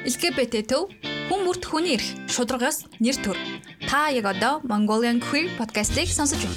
LGBT 0.00 0.64
төв 0.64 0.88
хүн 1.28 1.42
бүрт 1.44 1.66
хүний 1.68 1.92
эрх 1.92 2.06
шударгаас 2.32 2.88
нэр 3.04 3.20
төр. 3.20 3.36
Та 3.84 4.08
яг 4.08 4.24
одоо 4.32 4.64
Mongolian 4.64 5.20
Queer 5.20 5.52
podcast-ийг 5.60 6.08
сонсож 6.08 6.40
байна. 6.40 6.56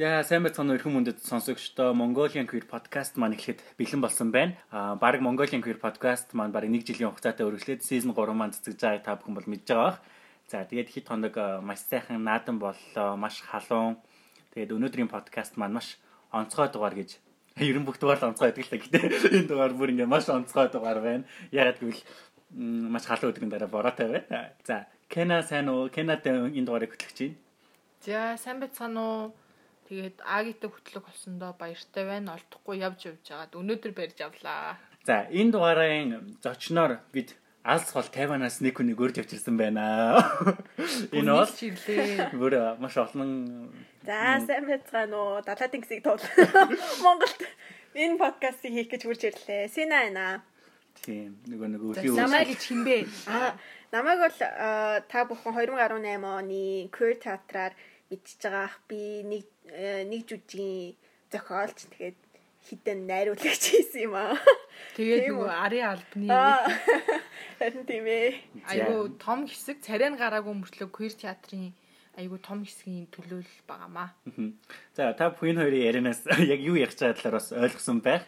За 0.00 0.24
сайн 0.24 0.48
уу 0.48 0.72
эрхэм 0.72 0.96
хүндэт 0.96 1.20
сонсогчдоо 1.20 1.92
Mongolian 1.92 2.48
Queer 2.48 2.64
podcast 2.64 3.20
маань 3.20 3.36
эхлэхэд 3.36 3.60
бэлэн 3.76 4.00
болсон 4.00 4.32
байна. 4.32 4.56
Аа 4.72 4.96
баг 4.96 5.20
Mongolian 5.20 5.60
Queer 5.60 5.76
podcast 5.76 6.32
маань 6.32 6.56
баг 6.56 6.64
1 6.64 6.88
жилийн 6.88 7.12
хугацаатай 7.12 7.44
өргөжлөөд 7.44 7.84
season 7.84 8.16
3 8.16 8.32
маань 8.32 8.56
цэцэж 8.56 8.80
байгааг 8.80 9.04
та 9.04 9.20
бүхэн 9.20 9.36
бол 9.36 9.44
мэдж 9.44 9.68
байгаа 9.68 9.92
бах. 9.92 10.00
За 10.48 10.64
тэгээд 10.64 10.88
хит 10.88 11.04
хоног 11.12 11.36
маш 11.60 11.84
сайхан 11.84 12.16
наадан 12.24 12.56
боллоо, 12.56 13.20
маш 13.20 13.44
халуун. 13.44 14.00
Тэгээд 14.56 14.72
өнөөдрийн 14.72 15.12
podcast 15.12 15.60
маань 15.60 15.76
маш 15.76 16.00
онцгой 16.32 16.72
дугаар 16.72 16.96
гэж 16.96 17.20
Ерөн 17.60 17.84
бүх 17.84 17.98
дугаар 18.00 18.20
л 18.20 18.28
онцгой 18.32 18.52
байдаг 18.52 18.64
л 18.64 18.72
та. 18.72 18.80
Гэтэ 18.80 18.98
энэ 19.36 19.48
дугаар 19.50 19.72
бүр 19.76 19.92
ингээ 19.92 20.08
маш 20.08 20.28
онцгой 20.28 20.68
дугаар 20.72 21.00
байна. 21.04 21.24
Ягаад 21.52 21.78
гэвэл 21.80 22.02
маш 22.56 23.04
халуун 23.04 23.32
өдрийн 23.32 23.52
дараа 23.52 23.68
бороотой 23.68 24.08
байна. 24.08 24.52
За, 24.64 24.86
Кена 25.08 25.42
сайн 25.42 25.68
уу? 25.68 25.92
Кенад 25.92 26.24
энэ 26.24 26.64
дугаарыг 26.64 26.96
хөтлөж 26.96 27.12
чинь. 27.12 27.36
За, 28.00 28.36
сайн 28.40 28.60
байцгаана 28.60 29.00
уу? 29.00 29.36
Тэгээд 29.88 30.24
Агитай 30.24 30.70
хөтлөг 30.72 31.04
болсондоо 31.04 31.52
баяртай 31.58 32.04
байна. 32.08 32.40
Олдохгүй 32.40 32.80
явж 32.80 33.12
явж 33.12 33.24
байгаад 33.28 33.52
өнөөдөр 33.60 33.92
барьж 33.92 34.18
авлаа. 34.24 34.80
За, 35.04 35.28
энэ 35.28 35.52
дугаарын 35.52 36.08
зочноор 36.40 37.04
бид 37.12 37.36
алс 37.62 37.90
хол 37.94 38.08
Тайванаас 38.10 38.58
нэг 38.58 38.74
хүнийг 38.78 38.98
өрж 38.98 39.22
авчирсан 39.22 39.54
байна. 39.54 40.18
Энэ 41.14 41.30
бол 41.30 41.46
чиглээ. 41.46 42.34
Бүр 42.34 42.78
маш 42.82 42.98
олон 42.98 43.70
За 44.02 44.42
сайн 44.42 44.66
байцгаана 44.66 45.14
уу? 45.14 45.42
Далаадын 45.46 45.82
гисийг 45.82 46.02
туул. 46.02 46.18
Монголд 47.06 47.38
энэ 47.94 48.18
подкастыг 48.18 48.74
хийх 48.74 48.90
гэж 48.90 49.02
хурж 49.06 49.22
ирлээ. 49.30 49.70
Сина 49.70 50.02
байна. 50.02 50.42
Тийм 51.06 51.38
нөгөө 51.46 51.68
нэг 51.70 51.82
өхийн 51.86 52.18
Намайг 52.18 52.50
гэж 52.50 52.62
хинбэ? 52.66 53.06
Аа 53.30 53.54
намайг 53.94 54.18
бол 54.26 54.38
та 55.06 55.22
бүхэн 55.30 55.54
2018 55.54 56.18
оны 56.18 56.90
Queer 56.90 57.14
театраар 57.22 57.72
мэдчихэж 58.10 58.42
байгаа 58.42 58.70
би 58.90 59.22
нэг 59.22 59.46
нэг 60.10 60.22
жүжигийн 60.26 60.98
зохиолч 61.30 61.78
тэгээд 61.94 62.18
хитэн 62.68 63.06
найруулагч 63.06 63.62
хийсэн 63.74 64.06
юм 64.06 64.14
аа. 64.14 64.38
Тэгээд 64.96 65.30
нөгөө 65.30 65.50
арын 65.50 65.86
албаны 65.92 66.30
харин 67.58 67.84
тийм 67.86 68.06
ээ. 68.06 68.30
айгу 68.70 69.14
том 69.18 69.46
хэсэг 69.46 69.82
царайн 69.82 70.14
гараагүй 70.18 70.54
мөртлөө 70.54 70.88
queer 70.90 71.14
театрын 71.14 71.74
айгу 72.18 72.38
том 72.38 72.62
хэсгийн 72.62 73.08
төлөөлөл 73.10 73.62
байгаамаа. 73.66 74.14
За 74.94 75.12
та 75.16 75.32
бүхэн 75.32 75.58
хоёрын 75.58 75.86
ярианаас 75.88 76.22
яг 76.52 76.60
юу 76.60 76.76
ярих 76.76 76.94
цаа 76.94 77.14
талаар 77.14 77.40
бас 77.40 77.52
ойлгосон 77.52 78.00
байх. 78.04 78.26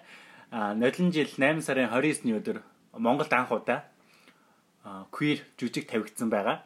А 0.51 0.75
нодлон 0.75 1.11
жил 1.13 1.29
8 1.29 1.63
сарын 1.63 1.91
29-ны 1.91 2.39
өдөр 2.39 2.59
Монголд 2.95 3.33
анх 3.35 3.51
удаа 3.51 3.85
queer 5.11 5.43
жүжиг 5.59 5.91
тавигдсан 5.91 6.31
байгаа. 6.31 6.63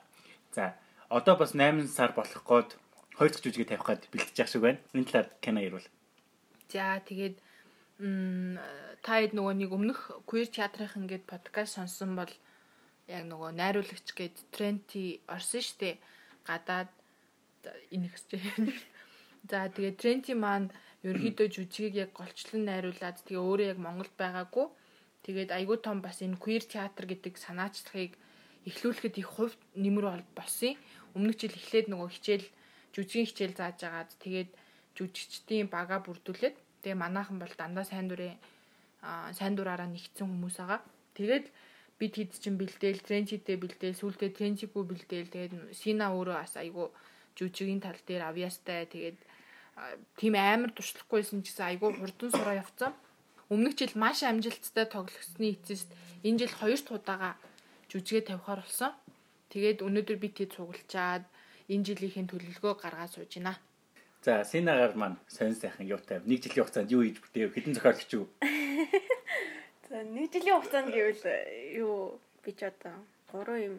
За 0.52 0.77
одоо 1.08 1.36
бас 1.36 1.55
8 1.55 1.89
сар 1.89 2.12
болох 2.12 2.44
гээд 2.44 2.77
хоёр 3.16 3.30
дахь 3.33 3.42
жүжигээ 3.42 3.70
тавих 3.74 3.86
гээд 3.86 4.02
бэлтэж 4.12 4.36
явах 4.39 4.52
шиг 4.52 4.62
байна. 4.62 4.78
Энэ 4.94 5.08
талаар 5.08 5.28
кино 5.41 5.61
ярил. 5.61 5.89
За 6.69 7.00
тэгээд 7.00 7.41
м 7.98 8.58
таад 9.02 9.34
нөгөө 9.34 9.54
нэг 9.58 9.70
өмнөх 9.74 10.00
queer 10.28 10.46
театрын 10.46 11.02
ингээд 11.02 11.24
подкаст 11.27 11.78
сонсон 11.78 12.14
бол 12.14 12.32
яг 13.10 13.24
нөгөө 13.27 13.50
найруулагч 13.58 14.08
гээд 14.14 14.36
Тренти 14.55 15.18
орсон 15.27 15.62
штэ 15.66 15.98
гадаад 16.46 16.90
энэ 17.90 18.08
хэсэг. 18.12 18.42
За 19.50 19.66
тэгээ 19.66 19.98
Тренти 19.98 20.34
маань 20.38 20.70
ерөөдөө 21.02 21.48
жүжигийг 21.55 21.94
яг 22.05 22.10
голчлон 22.14 22.62
найруулад 22.70 23.18
тэгээ 23.27 23.42
өөрөө 23.42 23.70
яг 23.72 23.78
Монголд 23.82 24.14
байгаагүй. 24.18 24.66
Тэгээд 25.24 25.50
айгүй 25.58 25.78
том 25.83 25.98
бас 26.05 26.22
энэ 26.22 26.38
queer 26.42 26.62
театр 26.62 27.05
гэдэг 27.10 27.34
санаачлагыг 27.34 28.14
эхлүүлэхэд 28.68 29.14
их 29.18 29.28
хувь 29.34 29.56
нэмэр 29.74 30.22
болсон. 30.38 30.74
Өмнөх 31.17 31.34
жил 31.40 31.55
эхлээд 31.55 31.90
нөгөө 31.90 32.08
хичээл 32.14 32.46
жүжигийн 32.94 33.28
хичээл 33.30 33.58
зааж 33.58 33.78
агаад 33.83 34.11
тэгээд 34.23 34.50
жүжигчдийн 34.96 35.68
бага 35.70 36.02
бүрдүүлээд 36.05 36.56
тэгээ 36.83 36.98
манаахан 36.98 37.39
бол 37.39 37.55
дандаа 37.58 37.84
сайн 37.84 38.08
дурын 38.08 38.36
сайн 39.39 39.55
дураараа 39.55 39.86
нэгцэн 39.86 40.27
хүмүүс 40.27 40.56
байгаа. 40.58 40.80
Тэгээд 41.14 41.46
бид 41.98 42.12
хэд 42.14 42.30
чин 42.42 42.55
бэлдээл, 42.58 43.02
тренчидээ 43.02 43.56
бэлдээл, 43.58 44.00
сүултээ 44.00 44.30
тренчиггүй 44.34 44.84
бэлдээл. 44.86 45.33
Тэгээд 45.34 45.55
Сина 45.74 46.14
өөрөө 46.14 46.36
бас 46.38 46.55
айгүй 46.58 46.86
жүжигийн 47.38 47.83
тал 47.83 47.98
дээр 48.06 48.22
авьяастай. 48.30 48.86
Тэгээд 48.86 49.18
тийм 50.18 50.34
амар 50.34 50.70
туршлахгүйсэн 50.74 51.42
ч 51.42 51.55
гэсэн 51.55 51.67
айгүй 51.74 51.90
хурдан 51.98 52.30
сураа 52.34 52.62
явцсан. 52.62 52.92
Өмнөх 53.50 53.78
жил 53.78 53.94
маш 53.94 54.22
амжилттай 54.22 54.86
тоглогсны 54.90 55.55
эцэст 55.55 55.88
энэ 56.27 56.46
жил 56.46 56.55
хоёр 56.58 56.78
дахь 56.83 56.98
удаага 56.98 57.30
жүжигээ 57.90 58.24
тавихаар 58.30 58.61
болсон. 58.62 58.92
Тэгээд 59.50 59.83
өнөөдөр 59.86 60.18
би 60.20 60.28
тэд 60.34 60.55
цуглчаад 60.55 61.24
энэ 61.72 61.86
жилийнхэн 61.86 62.28
төлөвлөгөө 62.28 62.74
гаргаад 62.83 63.14
сууж 63.14 63.33
байна. 63.38 63.56
За, 64.23 64.45
Синагаар 64.45 64.95
маань 64.98 65.17
сонь 65.30 65.55
сайхан 65.55 65.86
юутай. 65.86 66.18
Нэг 66.27 66.42
жилийн 66.42 66.67
хугацаанд 66.67 66.90
юу 66.90 67.06
хийж 67.06 67.23
бүтээв? 67.23 67.55
Хэдэн 67.55 67.74
зохиолч 67.79 68.11
юу? 68.18 68.27
За 69.89 70.02
нэг 70.02 70.34
жилийн 70.34 70.58
хугацаанд 70.58 70.90
гэвэл 70.90 71.23
юу 71.79 72.18
би 72.42 72.51
ч 72.51 72.67
одоо 72.67 72.98
3 73.30 73.62
юм 73.62 73.77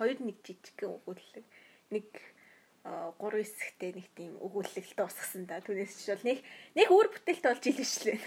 2 0.00 0.24
нэг 0.24 0.40
жижиг 0.40 0.78
өгүүлэг 0.88 1.44
нэг 1.92 2.08
3 2.88 3.20
хэсэгтэй 3.20 3.92
нэг 3.92 4.06
тийм 4.16 4.32
өгүүлэлт 4.40 4.96
дуусгасан 4.96 5.44
да. 5.44 5.60
Түүнээс 5.60 6.00
ч 6.00 6.16
бол 6.16 6.24
нэг 6.24 6.38
нэг 6.72 6.88
өөр 6.88 7.08
бүтээлтэй 7.12 7.52
болж 7.52 7.64
илэрчлээ. 7.68 8.18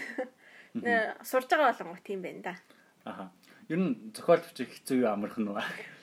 Сурж 1.26 1.50
байгаа 1.50 1.74
болон 1.74 1.98
тийм 2.06 2.22
байна 2.22 2.54
да. 2.54 2.54
Аха. 3.02 3.24
Ер 3.66 3.82
нь 3.82 4.14
зохиол 4.14 4.46
бичих 4.46 4.70
хэцүү 4.70 5.02
юу 5.02 5.10
амархан 5.10 5.50
уу? 5.50 5.58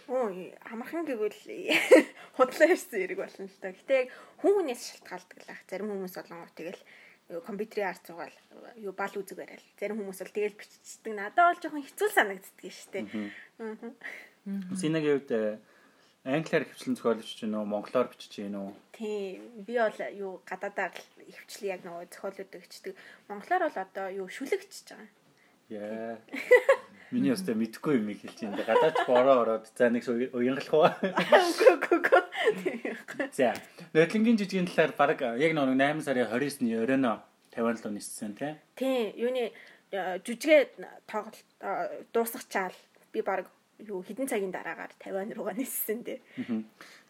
Оо 0.09 0.33
амархан 0.73 1.05
гэвэл 1.05 1.37
худлаа 2.37 2.69
ирсэн 2.73 2.97
хэрэг 2.97 3.19
болно 3.21 3.45
л 3.45 3.61
та. 3.61 3.69
Гэтэ 3.69 3.93
яг 3.93 4.07
хүн 4.41 4.53
хүнээс 4.57 4.81
шалтгаалдаг 5.05 5.37
л 5.37 5.53
ах. 5.53 5.61
Зарим 5.69 5.93
хүмүүс 5.93 6.15
болон 6.17 6.49
тэгэл 6.57 6.81
компьютерийн 7.45 7.93
арт 7.93 8.09
зугаал 8.09 8.37
юу 8.81 8.93
бал 8.97 9.13
үзэг 9.13 9.37
барайл. 9.37 9.67
Зарим 9.77 10.01
хүмүүс 10.01 10.19
бол 10.25 10.33
тэгэл 10.33 10.57
биччихдэг. 10.57 11.13
Надад 11.13 11.53
бол 11.53 11.61
жоохон 11.61 11.85
хэцүү 11.85 12.09
санагддаг 12.09 12.73
шүү 12.73 12.89
дээ. 12.89 13.05
Аа. 13.61 13.93
Синагийн 14.73 15.21
хувьд 15.21 15.61
англиар 16.25 16.65
хвчлэн 16.65 16.97
зохиолч 16.97 17.29
чинь 17.37 17.53
нөө 17.53 17.69
монголоор 17.69 18.09
бичиж 18.09 18.33
гин 18.41 18.57
үү? 18.57 18.73
Тийм. 18.97 19.61
Би 19.61 19.77
бол 19.77 19.99
юу 20.17 20.41
гадаадаар 20.41 20.89
хвчлэн 20.97 21.69
яг 21.69 21.81
нөгөө 21.85 22.09
зохиолууд 22.09 22.49
бичдэг. 22.57 22.97
Монголоор 23.29 23.69
бол 23.69 23.77
одоо 23.77 24.07
юу 24.09 24.27
шүлэгчж 24.27 24.89
байгаа. 24.89 25.09
Яа. 25.69 26.17
Миний 27.09 27.33
өстэй 27.33 27.57
мэдхгүй 27.57 27.97
юм 27.97 28.13
хэлж 28.13 28.37
байна. 28.45 28.63
Гадаач 28.67 28.97
бороо 29.09 29.35
ороод 29.41 29.65
за 29.73 29.89
нэг 29.89 30.05
уянгалах 30.05 30.73
уу? 30.73 30.85
Үгүй 30.93 31.69
үгүй 31.75 31.97
үгүй. 32.05 32.21
За. 33.33 33.53
Нотлингийн 33.93 34.37
жижигэн 34.37 34.69
талаар 34.69 34.93
баг 34.93 35.21
яг 35.41 35.51
нэг 35.57 35.73
8 35.73 36.05
сарын 36.05 36.29
29-ний 36.29 36.77
өрөөнө 36.77 37.13
Таван 37.49 37.77
руу 37.81 37.93
ниссэн 37.97 38.37
тий. 38.37 38.53
Тийм. 38.77 39.09
Юуны 39.17 39.49
жүжигээ 39.89 40.77
тоглолт 41.09 41.41
дуусгачаал 42.13 42.77
би 43.09 43.25
баг 43.25 43.49
юу 43.81 44.05
хідэн 44.05 44.29
цагийн 44.29 44.53
дараагаар 44.53 44.93
Таван 45.01 45.33
руугаа 45.33 45.57
ниссэн 45.57 46.05
дээ. 46.05 46.21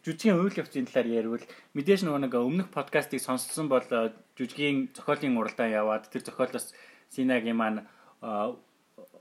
Жүжигийн 0.05 0.39
үйл 0.39 0.55
явцын 0.63 0.87
талаар 0.87 1.11
ярил 1.11 1.43
мэдээж 1.75 2.07
нөгөө 2.07 2.23
нэг 2.23 2.33
өмнөх 2.39 2.71
подкастыг 2.71 3.19
сонссон 3.19 3.67
бол 3.67 3.83
жүжигийн 4.39 4.95
зохиолын 4.95 5.35
уралдаан 5.35 5.75
яваад 5.75 6.07
тэр 6.07 6.23
зохиолоос 6.23 6.71
Синагийн 7.11 7.59
маань 7.59 7.83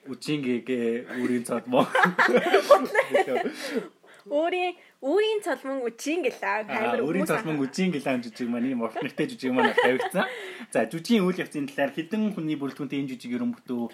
үчингээ 0.09 1.21
үрийн 1.21 1.45
цадмоо. 1.45 1.85
Өөрийн 4.29 4.77
өөрийн 5.01 5.41
цалман 5.41 5.81
үчийн 5.89 6.21
гэлээ. 6.27 6.69
Амар 6.69 7.01
өөрийн 7.01 7.25
цалман 7.25 7.57
үчийн 7.65 7.93
гэлээ 7.93 8.29
жүжиг 8.29 8.49
маань 8.51 8.69
ийм 8.69 8.85
урт 8.85 9.01
нэртэй 9.01 9.25
жүжиг 9.25 9.53
маань 9.57 9.73
тавигдсан. 9.73 10.29
За 10.69 10.85
жүжигийн 10.85 11.25
үйл 11.25 11.41
явцын 11.41 11.65
талаар 11.65 11.97
хэдэн 11.97 12.37
хүний 12.37 12.61
бүрэлдэхүүнтэй 12.61 13.01
энэ 13.01 13.11
жүжиг 13.17 13.33
ерөн 13.41 13.57
бүтөө 13.57 13.89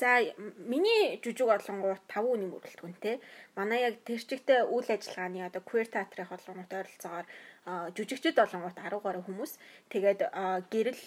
За 0.00 0.16
миний 0.64 1.20
жүжиг 1.20 1.44
олонгууд 1.44 2.00
5 2.08 2.24
хүний 2.24 2.48
бүрэлдэхүүнтэй. 2.48 3.20
Манай 3.52 3.84
яг 3.84 4.00
тэрчигтэй 4.08 4.64
үйл 4.64 4.88
ажиллагааны 4.88 5.44
одоо 5.44 5.60
queer 5.60 5.84
театрын 5.92 6.24
холонгууд 6.24 6.72
ойролцоогоор 6.72 7.26
жүжигчд 7.92 8.40
олонгууд 8.40 8.80
10 8.80 9.04
гаруй 9.04 9.22
хүмүүс. 9.28 9.52
Тэгээд 9.92 10.20
гэрэл 10.72 11.04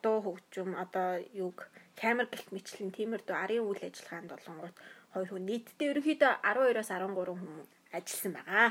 дуу 0.00 0.18
хөгжим 0.24 0.72
одоо 0.72 1.20
юг 1.36 1.68
камер 2.00 2.32
гэлт 2.32 2.48
мэтлэн 2.56 2.96
тиймэрдүү 2.96 3.36
арын 3.36 3.60
үйл 3.68 3.82
ажиллагаанд 3.84 4.32
болонгууд 4.32 4.76
хоёр 5.12 5.28
хүн 5.28 5.44
нийтдээ 5.44 5.90
ерөнхийдөө 5.92 6.32
12-оос 6.40 6.90
13 6.96 7.12
хүн 7.12 7.68
ажилласан 7.92 8.32
байгаа. 8.40 8.68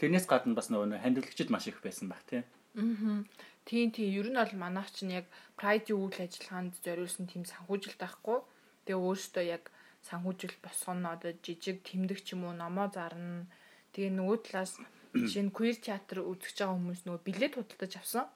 Тэрнээс 0.00 0.24
гадна 0.24 0.56
бас 0.56 0.72
нөгөө 0.72 1.04
хандлагчид 1.04 1.52
маш 1.52 1.68
их 1.68 1.84
байсан 1.84 2.08
баг 2.08 2.24
тий. 2.24 2.40
Аа. 2.80 3.20
Тийм 3.68 3.92
тийм 3.92 4.08
ер 4.20 4.28
нь 4.32 4.40
бол 4.40 4.54
манайх 4.56 4.88
чинь 4.96 5.12
яг 5.20 5.26
Pride-ийн 5.60 6.00
үйл 6.00 6.16
ажиллагаанд 6.16 6.74
зориулсан 6.80 7.28
тийм 7.28 7.44
санхүүжилт 7.44 8.00
байхгүй. 8.00 8.38
Тэгээ 8.84 9.00
өөрөөсөө 9.00 9.44
яг 9.48 9.64
санхүүжил 10.04 10.56
босгоно 10.60 11.16
одоо 11.16 11.32
жижиг 11.44 11.80
тэмдэг 11.88 12.20
ч 12.24 12.36
юм 12.36 12.44
уу 12.48 12.54
номоо 12.54 12.92
зарна. 12.92 13.48
Тэгээ 13.96 14.12
нөгөө 14.12 14.38
талаас 14.44 14.76
жишээ 15.16 15.44
нь 15.48 15.54
queer 15.56 15.76
театр 15.80 16.20
үзэж 16.20 16.56
байгаа 16.60 16.76
хүмүүс 16.76 17.00
нөгөө 17.08 17.22
билет 17.24 17.54
худалдаж 17.56 17.92
авсан. 17.96 18.26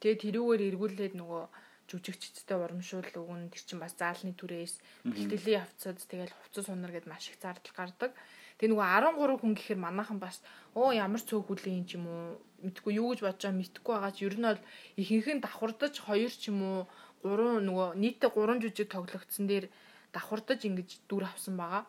Тэгээ 0.00 0.22
тэрүүгээр 0.22 0.62
эргүүлээд 0.70 1.14
нөгөө 1.18 1.42
жүжигчдтэй 1.90 2.54
урамшуул 2.54 3.10
өгөн 3.18 3.50
тэр 3.50 3.62
чинь 3.66 3.82
бас 3.82 3.98
заалны 3.98 4.30
түрээс 4.38 4.78
бэлтгэлийн 5.02 5.66
явцад 5.66 5.98
тэгэл 5.98 6.30
хувцас 6.30 6.70
сунар 6.70 6.94
гэд 6.94 7.10
маш 7.10 7.34
их 7.34 7.42
зардал 7.42 7.74
гардаг. 7.74 8.14
Тэгээ 8.62 8.70
нөгөө 8.70 8.86
13 9.18 9.42
хүн 9.42 9.52
гэхээр 9.58 9.80
манайхан 9.82 10.18
бас 10.22 10.38
оо 10.78 10.94
ямар 10.94 11.18
цөөх 11.18 11.50
хүлээ 11.50 11.74
юм 11.80 11.86
ч 11.88 11.98
юм 11.98 12.06
уу 12.06 12.38
мэдгүй 12.62 12.92
юу 13.00 13.10
гэж 13.10 13.20
бодож 13.26 13.42
байгаа 13.42 13.58
мэдгүй 13.58 13.94
байгаа 13.96 14.12
ч 14.14 14.18
ер 14.22 14.36
нь 14.38 14.46
бол 14.46 14.62
ихэнх 15.00 15.28
нь 15.34 15.42
давхардаж 15.42 15.94
хоёр 16.06 16.30
ч 16.30 16.42
юм 16.52 16.58
уу 16.62 16.78
гурван 17.22 17.64
нөгөө 17.68 17.88
нийтдээ 18.02 18.30
гурван 18.32 18.60
жүжиг 18.62 18.88
тоглогдсон 18.90 19.46
дээр 19.46 19.66
давхардаж 20.12 20.60
ингэж 20.64 20.90
дүр 21.08 21.24
авсан 21.28 21.56
байгаа. 21.60 21.84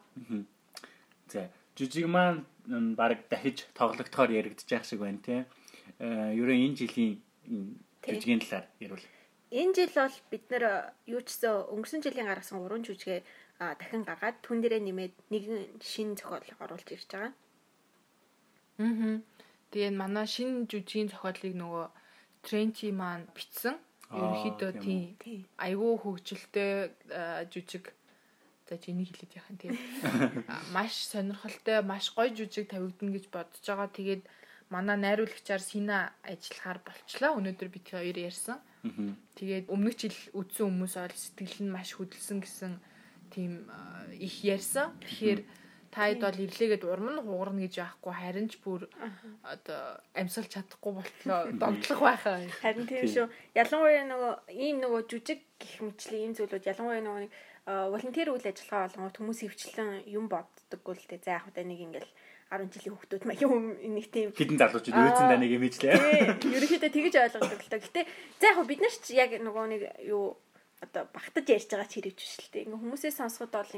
За 1.31 1.49
жүжиг 1.75 2.07
маань 2.07 2.45
баг 2.95 3.27
дахиж 3.29 3.65
тоглогдохоор 3.73 4.31
яригдчих 4.31 4.85
шиг 4.85 4.99
байна 4.99 5.21
тий. 5.25 5.45
Э 5.99 6.35
ерөө 6.35 6.57
энэ 6.65 6.77
жилийн 6.79 7.13
жүжигийн 8.03 8.41
талаар 8.41 8.65
ярил. 8.79 9.05
Энэ 9.51 9.73
жил 9.75 9.91
бол 9.95 10.17
бид 10.31 10.43
нэр 10.51 10.63
юу 11.07 11.21
чсэн 11.21 11.67
өнгөрсөн 11.73 12.01
жилийн 12.05 12.27
гаргасан 12.29 12.63
уран 12.63 12.83
жүжигээ 12.87 13.23
дахин 13.59 14.03
гаргаад 14.07 14.39
түн 14.45 14.61
дээрээ 14.61 14.81
нэмээд 14.83 15.13
нэгэн 15.31 15.81
шин 15.83 16.15
зохиол 16.15 16.47
оруулж 16.63 16.87
ирж 16.87 17.09
байгаа. 17.11 17.33
Аа. 18.79 19.19
Тэгээ 19.71 19.91
манай 19.91 20.27
шин 20.27 20.67
жүжигийн 20.71 21.11
зохиолыг 21.11 21.55
нөгөө 21.55 21.85
Тренти 22.41 22.89
маань 22.91 23.29
бичсэн. 23.35 23.75
Ерөнхийдөө 24.11 24.71
тийм 24.83 25.47
айгүй 25.55 25.93
хөгжилтэй 26.03 26.91
жүжиг 27.51 27.95
за 28.67 28.75
чиний 28.79 29.07
хэлээд 29.07 29.39
яхан 29.39 29.57
тийм 29.59 29.75
маш 30.75 30.93
сонирхолтой 31.11 31.79
маш 31.83 32.11
гоё 32.15 32.31
жүжиг 32.31 32.71
тавигдана 32.71 33.15
гэж 33.15 33.25
бодож 33.31 33.63
байгаа. 33.63 33.87
Тэгээд 33.91 34.23
манай 34.71 34.97
найруулагчаар 34.99 35.63
Сина 35.63 36.11
ажиллахаар 36.23 36.79
болчлаа. 36.83 37.35
Өнөөдөр 37.39 37.69
бид 37.71 37.85
хоёр 37.91 38.15
ярьсан. 38.15 38.59
Тэгээд 39.35 39.67
өмнөх 39.67 39.95
жил 39.99 40.15
үдсэн 40.35 40.65
хүмүүс 40.67 40.95
ол 40.99 41.11
сэтгэл 41.11 41.67
нь 41.67 41.73
маш 41.75 41.95
хөдөлсөн 41.95 42.39
гэсэн 42.43 42.73
тийм 43.31 43.67
их 44.15 44.35
ярьсан. 44.43 44.95
Тэгэхээр 45.03 45.39
таад 45.91 46.23
бол 46.23 46.39
ирлээгээд 46.39 46.87
урам 46.87 47.07
нь 47.11 47.21
хугарна 47.21 47.61
гэж 47.67 47.73
яахгүй 47.83 48.13
харин 48.15 48.47
ч 48.47 48.57
бүр 48.63 48.87
одоо 49.43 49.99
амьсгалж 50.15 50.51
чадахгүй 50.55 50.91
болтлоо 50.95 51.39
догтлох 51.51 52.01
байхаа. 52.01 52.39
Харин 52.63 52.87
тийм 52.87 53.05
шүү. 53.11 53.27
Ялангуяа 53.53 54.07
нөгөө 54.07 54.33
ийм 54.55 54.77
нөгөө 54.79 55.01
жүжиг 55.11 55.39
гих 55.59 55.75
мэтлийн 55.83 56.31
ийм 56.31 56.33
зүйлүүд 56.39 56.69
ялангуяа 56.71 57.03
нөгөө 57.03 57.21
нэг 57.27 57.31
волонтер 57.67 58.31
үйл 58.31 58.47
ажиллагаа 58.47 58.87
болгоод 58.89 59.17
хүмүүс 59.19 59.39
хөвчлэн 59.43 59.91
юм 60.09 60.25
боддоггүй 60.31 60.95
л 60.95 61.07
дээ. 61.11 61.21
За 61.21 61.37
яг 61.37 61.45
одоо 61.51 61.63
нэг 61.67 61.79
ингээл 61.83 62.11
10 62.51 62.67
жилийн 62.67 62.95
хүүхдүүд 62.95 63.23
маяг 63.27 63.41
юм 63.47 63.75
нэг 63.79 64.07
тийм 64.11 64.31
хідэн 64.35 64.59
залуучууд 64.59 64.95
өөцөн 64.95 65.27
даныг 65.31 65.51
имижлээ. 65.55 65.95
Ерөнхийдөө 66.41 66.91
тэгэж 66.91 67.15
ойлгодог 67.21 67.61
л 67.63 67.71
та. 67.71 67.79
Гэтэ 67.79 68.01
за 68.43 68.45
яг 68.51 68.59
бид 68.67 68.81
нар 68.83 68.91
ч 68.91 69.07
яг 69.15 69.31
нөгөө 69.39 69.65
нэг 69.71 69.81
юу 70.03 70.35
одоо 70.83 71.07
багтаж 71.15 71.45
ярьж 71.47 71.69
байгаа 71.71 71.87
ч 71.87 71.93
хэрэгжиж 72.01 72.29
шүү 72.41 72.51
дээ. 72.51 72.65
Ингээ 72.67 72.81
хүмүүсээс 72.81 73.17
сонсоход 73.21 73.53
бол 73.55 73.71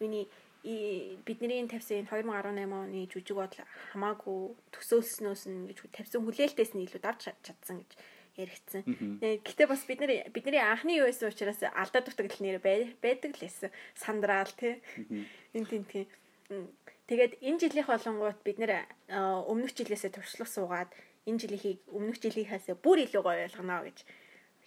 юуны 0.00 0.24
бидний 0.64 1.60
тавьсан 1.68 2.08
2018 2.08 2.72
оны 2.72 3.04
жүжиг 3.12 3.36
бодол 3.36 3.64
хамаагүй 3.92 4.40
төсөөлснөөс 4.72 5.42
нь 5.52 5.68
гэж 5.68 5.78
тавьсан 5.92 6.24
хүлээлтээс 6.24 6.72
нь 6.72 6.84
илүү 6.88 7.00
давж 7.04 7.28
чадсан 7.44 7.84
гэж 7.84 7.92
яригдсан. 8.40 8.82
Гэхдээ 9.20 9.68
бас 9.68 9.84
бид 9.84 10.00
нар 10.00 10.12
бидний 10.32 10.58
анхны 10.58 10.98
юу 10.98 11.06
байсан 11.06 11.28
учраас 11.28 11.60
алдаад 11.62 12.08
дутагдал 12.08 12.42
нэр 12.42 12.58
байдаг 12.64 13.30
л 13.36 13.44
байсан. 13.44 13.70
Сандраал 13.94 14.50
тий. 14.56 14.80
Энд 15.54 15.68
тийм 15.68 15.84
тийм 15.84 16.08
Тэгээд 17.04 17.44
энэ 17.44 17.60
жилийнх 17.60 17.92
болонгууд 17.92 18.40
бид 18.40 18.56
нэр 18.56 18.88
өмнөх 19.44 19.76
жилээсээ 19.76 20.16
туршлах 20.16 20.48
суугаад 20.48 20.90
энэ 21.28 21.40
жилийнхийг 21.40 21.80
өмнөх 21.92 22.16
жилийнхээс 22.16 22.72
бүр 22.80 23.04
илүү 23.04 23.20
гоё 23.20 23.44
ойлгоно 23.44 23.84
гэж 23.84 23.98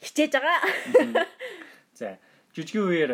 хичээж 0.06 0.32
байгаа. 0.38 1.26
За 1.98 2.22
жүжигийн 2.58 2.90
үеэр 2.90 3.12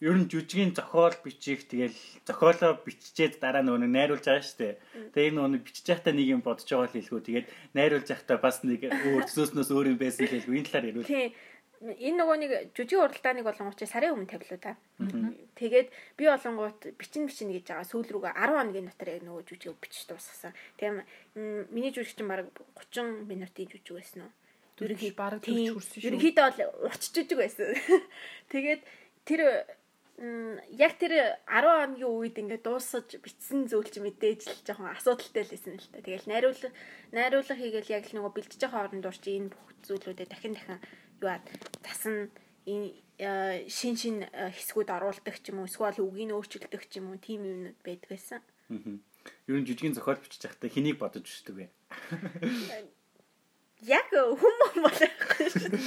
ер 0.00 0.16
нь 0.16 0.28
жүжигийн 0.28 0.72
зохиол 0.72 1.16
бичих 1.20 1.68
тэгэл 1.68 1.96
зохиолоо 2.24 2.80
биччихэд 2.80 3.40
дараа 3.40 3.60
нөгөө 3.60 3.88
найруулж 3.92 4.24
байгаа 4.24 4.44
шүү 4.44 4.60
дээ. 4.60 4.74
Тэгээ 5.12 5.28
энэ 5.32 5.36
нөгөө 5.36 5.64
бичиж 5.64 5.86
байхдаа 5.88 6.14
нэг 6.16 6.28
юм 6.32 6.40
бодож 6.40 6.68
байгаа 6.68 6.88
л 6.88 6.96
хэлгүү. 6.96 7.20
Тэгээд 7.28 7.46
найруулж 7.76 8.08
байхдаа 8.08 8.38
бас 8.40 8.56
нэг 8.64 8.80
өөр 8.88 9.24
төсөөснөөс 9.28 9.70
өөр 9.72 9.86
юм 9.92 9.98
байсан 10.00 10.28
хэлгүү. 10.28 10.56
Энэ 10.56 10.68
талаар 10.68 10.88
ярил. 10.88 11.08
Тийм 11.08 11.32
энэ 11.80 12.16
нөгөө 12.16 12.36
нэг 12.40 12.52
жүжиг 12.72 13.00
уралдааныг 13.04 13.44
болонгууд 13.44 13.76
чи 13.76 13.88
сарын 13.88 14.16
өмнө 14.16 14.32
тавилуу 14.32 14.60
та. 14.60 14.80
Тэгээд 15.60 15.88
би 16.16 16.24
болонгууд 16.24 16.80
бичин 16.96 17.28
бичин 17.28 17.52
гэж 17.52 17.64
байгаа 17.68 17.84
сүүл 17.84 18.08
рүүгээ 18.16 18.32
10 18.32 18.56
хоногийн 18.56 18.88
дотор 18.88 19.08
яг 19.12 19.22
нөгөө 19.28 19.44
жүжиг 19.44 19.76
бичиж 19.76 20.08
дуусгасан. 20.08 20.56
Тийм 20.80 21.04
миний 21.36 21.92
жүжиг 21.92 22.16
чинь 22.16 22.32
баг 22.32 22.48
30 22.80 23.28
минутын 23.28 23.68
жүжиг 23.68 23.92
байсан 23.92 24.24
уу? 24.24 24.32
Ерөнхий 24.76 25.12
баг 25.16 25.40
төрж 25.40 25.72
хүрсэн 25.72 25.98
шүү. 26.00 26.08
Ерөнхийдөө 26.10 26.44
бол 26.52 26.90
урч 26.90 27.02
жүжиг 27.08 27.38
байсан. 27.40 27.72
Тэгээд 28.52 28.82
тэр 29.24 29.40
яг 30.16 30.96
тэр 30.96 31.12
10 31.44 31.64
хоногийн 31.64 32.08
үед 32.08 32.36
ингээд 32.40 32.64
дуусаж 32.64 33.20
битсэн 33.20 33.68
зүйл 33.68 33.88
чи 33.88 34.00
мэдээж 34.00 34.48
л 34.48 34.64
жоохон 34.64 34.92
асуудалтай 34.96 35.44
л 35.44 35.52
байсан 35.52 35.76
л 35.76 35.88
та. 35.92 36.00
Тэгэл 36.00 36.28
найруулга 36.28 36.72
найруулга 37.12 37.56
хийгээл 37.56 37.94
яг 38.00 38.04
л 38.08 38.16
нөгөө 38.16 38.32
бэлдэж 38.32 38.60
байгаа 38.64 38.80
хооронд 38.88 39.04
урч 39.04 39.24
энэ 39.28 39.52
бүх 39.52 39.64
зүйлүүдэд 39.84 40.32
дахин 40.32 40.56
дахин 40.56 40.80
юуад 41.20 41.44
тасна 41.84 42.32
энэ 42.64 43.68
шин 43.68 43.96
шин 44.00 44.24
хэсгүүд 44.24 44.88
оруулдаг 44.88 45.36
ч 45.36 45.52
юм 45.52 45.60
уу 45.60 45.68
эсвэл 45.68 46.00
үгийг 46.00 46.32
өөрчилдөг 46.32 46.82
ч 46.88 47.00
юм 47.00 47.12
уу 47.12 47.20
тийм 47.20 47.44
юмнууд 47.44 47.80
байдаг 47.84 48.08
байсан. 48.08 48.40
Аа. 48.72 48.96
Ер 49.48 49.56
нь 49.60 49.68
жижигэн 49.68 49.96
зохиол 49.96 50.20
бичиж 50.20 50.48
байхдаа 50.48 50.72
хэнийг 50.72 50.96
бодож 50.96 51.28
бичдэг 51.28 51.54
вэ? 51.60 51.66
Яг 53.86 54.10
хүмүүс 54.10 54.76
болохгүй 54.82 55.48
шүү. 55.54 55.80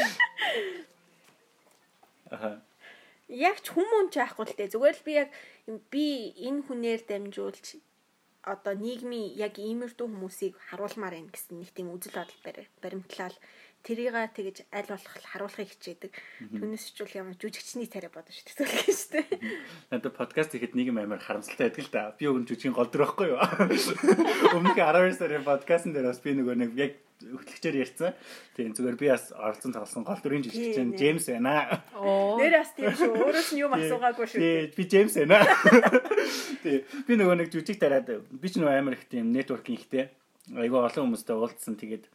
Аа. 2.32 2.56
Яг 3.30 3.60
ч 3.62 3.76
хүмүүс 3.76 4.10
ч 4.14 4.16
байхгүй 4.24 4.46
л 4.48 4.58
дээ. 4.58 4.74
Зүгээр 4.74 4.98
л 4.98 5.06
би 5.06 5.14
яг 5.20 5.30
би 5.94 6.06
энэ 6.48 6.64
хүнээр 6.66 7.02
дамжуулж 7.06 7.78
одоо 8.48 8.74
нийгмийн 8.74 9.36
яг 9.36 9.60
иймэрдүү 9.60 10.08
хүмүүсийг 10.08 10.56
харуулмаар 10.72 11.14
байна 11.20 11.30
гэсэн 11.30 11.60
нэг 11.60 11.70
тийм 11.76 11.92
үзэл 11.92 12.16
бодол 12.16 12.68
баримтлал 12.82 13.36
тэрийга 13.84 14.28
тэгэж 14.32 14.68
аль 14.72 14.90
болох 14.90 15.14
харуулахыг 15.28 15.70
хичээдэг. 15.76 16.12
Түүнээс 16.56 16.86
ч 16.96 17.04
үл 17.04 17.20
ямар 17.20 17.36
жүжигчний 17.36 17.88
царай 17.92 18.12
бодож 18.12 18.36
шүү 18.40 18.64
дээ 18.64 18.96
шүү 18.96 19.12
дээ. 19.12 19.28
Надад 19.92 20.16
подкаст 20.16 20.56
ихэд 20.56 20.76
нэг 20.76 20.92
юм 20.92 21.00
амар 21.00 21.20
харамсалтай 21.20 21.68
байдаг 21.72 21.84
л 21.88 21.92
да. 21.92 22.16
Би 22.16 22.28
өгөн 22.28 22.48
жүжигийн 22.48 22.76
гол 22.76 22.92
дөр 22.92 23.08
байхгүй 23.08 23.28
юу? 23.36 23.40
Өмнөх 24.56 24.76
12 24.76 25.20
сарын 25.20 25.48
подкастн 25.48 25.96
дээр 25.96 26.12
бас 26.12 26.20
би 26.24 26.36
нөгөө 26.36 26.56
нэг 26.60 26.72
яг 26.76 26.92
хөтлөгчээр 27.20 27.76
ярьсан. 27.84 28.16
Тийм 28.56 28.72
зүгээр 28.72 28.96
би 28.96 29.08
бас 29.12 29.32
оролцсон 29.36 29.76
тоглосон 29.76 30.04
гол 30.08 30.22
дүрийн 30.24 30.44
жүжигчин 30.48 30.96
Джеймс 30.96 31.28
байна. 31.28 31.84
Нэр 31.92 32.54
бас 32.56 32.72
тийм 32.80 32.96
шүү. 32.96 33.12
Өөрөөс 33.12 33.50
нь 33.52 33.60
юм 33.60 33.76
асуугаагүй 33.76 34.28
шүү. 34.32 34.40
Тийм 34.40 34.72
би 34.78 34.84
Джеймс 34.88 35.16
байна. 35.20 35.44
Тийм 36.64 36.80
би 37.04 37.14
нөгөө 37.20 37.36
нэг 37.44 37.52
жүжиг 37.52 37.78
тараад 37.80 38.08
би 38.24 38.48
ч 38.48 38.56
нөгөө 38.56 38.72
амар 38.80 38.96
их 38.96 39.04
тийм 39.12 39.36
нэтворкинг 39.36 39.84
ихтэй. 39.84 40.16
Айгаа 40.56 40.88
олон 40.88 41.12
хүмүүстэй 41.12 41.36
уулзсан. 41.36 41.76
Тэгээд 41.76 42.08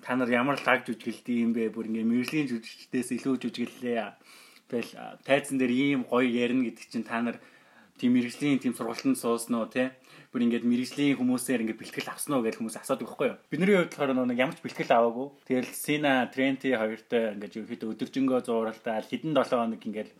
та 0.00 0.16
нар 0.16 0.32
ямар 0.32 0.56
лаг 0.64 0.88
жүжиглдэг 0.88 1.36
юм 1.36 1.52
бэ? 1.52 1.68
Бүр 1.68 1.92
ингээ 1.92 2.08
мэрэгжлийн 2.08 2.48
жүжигчдээс 2.48 3.12
илүү 3.20 3.36
жүжиглэлээ. 3.36 4.16
Тэгэл 4.72 4.92
тайзан 5.28 5.60
дээр 5.60 5.72
ийм 5.76 6.00
гоё 6.08 6.24
ярина 6.24 6.64
гэдэг 6.72 6.86
чинь 6.88 7.04
та 7.04 7.20
нар 7.20 7.36
тийм 8.02 8.18
мэрэгжлийн 8.18 8.58
тийм 8.58 8.74
сургалтанд 8.74 9.14
суусноо 9.14 9.70
тий 9.70 9.94
бүр 10.34 10.48
ингээд 10.48 10.66
мэрэгжлийн 10.66 11.20
хүмүүсээр 11.20 11.62
ингээд 11.62 11.78
бэлтгэл 11.78 12.10
авсан 12.10 12.34
уу 12.34 12.42
гэж 12.42 12.58
хүмүүс 12.58 12.80
асуудаг 12.80 13.04
байхгүй 13.04 13.28
юу. 13.30 13.38
Бидний 13.52 13.76
хувьд 13.78 13.94
болохоор 13.94 14.26
нэг 14.26 14.40
ямар 14.40 14.56
ч 14.56 14.64
бэлтгэл 14.64 14.96
аваагүй. 14.96 15.28
Тэгэл 15.44 15.70
Сина, 15.76 16.26
Тренти 16.32 16.72
хоёртой 16.72 17.36
ингээд 17.36 17.56
ерөөхдөө 17.62 17.92
өдөржингөө 17.92 18.40
зууралдаал 18.40 19.06
хэдэн 19.06 19.36
7 19.36 19.60
хоног 19.60 19.84
ингээд 19.84 20.10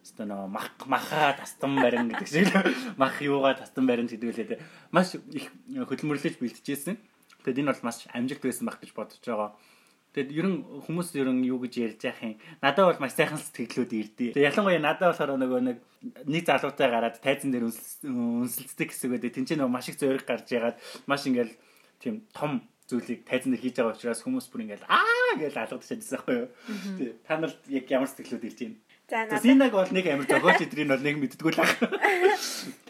өстө 0.00 0.24
нөө 0.24 0.48
мах 0.48 0.72
маха 0.88 1.36
тастан 1.36 1.76
барин 1.76 2.08
гэдэг 2.08 2.28
шиг 2.32 2.48
мах 3.02 3.20
юугаа 3.20 3.60
тастан 3.60 3.84
барин 3.84 4.08
гэдгүүлээ. 4.08 4.62
Маш 4.88 5.20
их 5.20 5.52
хөдөлмөрлөж 5.68 6.40
бэлтжижсэн. 6.40 6.96
Тэгэд 7.44 7.60
энэ 7.60 7.70
бол 7.76 7.86
маш 7.86 8.08
амжилт 8.16 8.40
байсан 8.40 8.64
байх 8.64 8.80
гэж 8.80 8.96
бодож 8.96 9.20
байгаа. 9.20 9.52
Тэгэд 10.16 10.32
ерөн 10.32 10.54
хүмүүс 10.88 11.12
ерөн 11.12 11.44
юу 11.44 11.60
гэж 11.60 11.74
ярьж 11.76 12.00
яах 12.08 12.24
юм. 12.24 12.40
Надад 12.64 12.88
бол 12.88 13.04
маш 13.04 13.12
сайхан 13.12 13.36
сэтгэлүүд 13.36 13.92
ирдээ. 13.92 14.32
Тэг 14.32 14.48
ялангуяа 14.48 14.80
надад 14.80 15.12
болохоор 15.12 15.36
нөгөө 15.36 15.60
нэг 15.60 15.78
нэг 16.24 16.42
залуутай 16.48 16.88
гараад 16.88 17.20
тайзан 17.20 17.52
дээр 17.52 17.68
үнсэлцдэг 17.68 18.88
хэсэг 18.96 19.12
байдаг. 19.12 19.36
Тин 19.36 19.44
чинь 19.44 19.60
нөгөө 19.60 19.76
маш 19.76 19.92
их 19.92 20.00
зөриг 20.00 20.24
гарч 20.24 20.48
ягаад 20.56 20.80
маш 21.04 21.28
ингээл 21.28 21.52
тийм 22.00 22.24
том 22.32 22.64
зүйлийг 22.88 23.28
тайзан 23.28 23.52
дээр 23.52 23.60
хийж 23.60 23.76
байгаа 23.76 23.92
учраас 23.92 24.24
хүмүүс 24.24 24.48
бүр 24.48 24.64
ингээл 24.64 24.88
аа 24.88 25.36
гэж 25.36 25.52
алгадчихсан 25.52 26.00
байхгүй 26.24 26.36
юу. 26.40 26.48
Тий. 26.96 27.12
Та 27.26 27.36
нарт 27.36 27.60
яг 27.68 27.84
ямар 27.92 28.08
сэтгэлүүд 28.08 28.46
ирж 28.48 28.58
байна? 28.64 28.80
За 29.08 29.22
надад 29.22 29.42
Зинаг 29.42 29.70
бол 29.70 29.86
нэг 29.86 30.06
амар 30.10 30.26
зохиолч 30.26 30.66
эдрийг 30.66 30.90
бол 30.90 30.98
нэг 30.98 31.16
мэддэггүй 31.22 31.52
л 31.54 31.62
ах. 31.62 31.78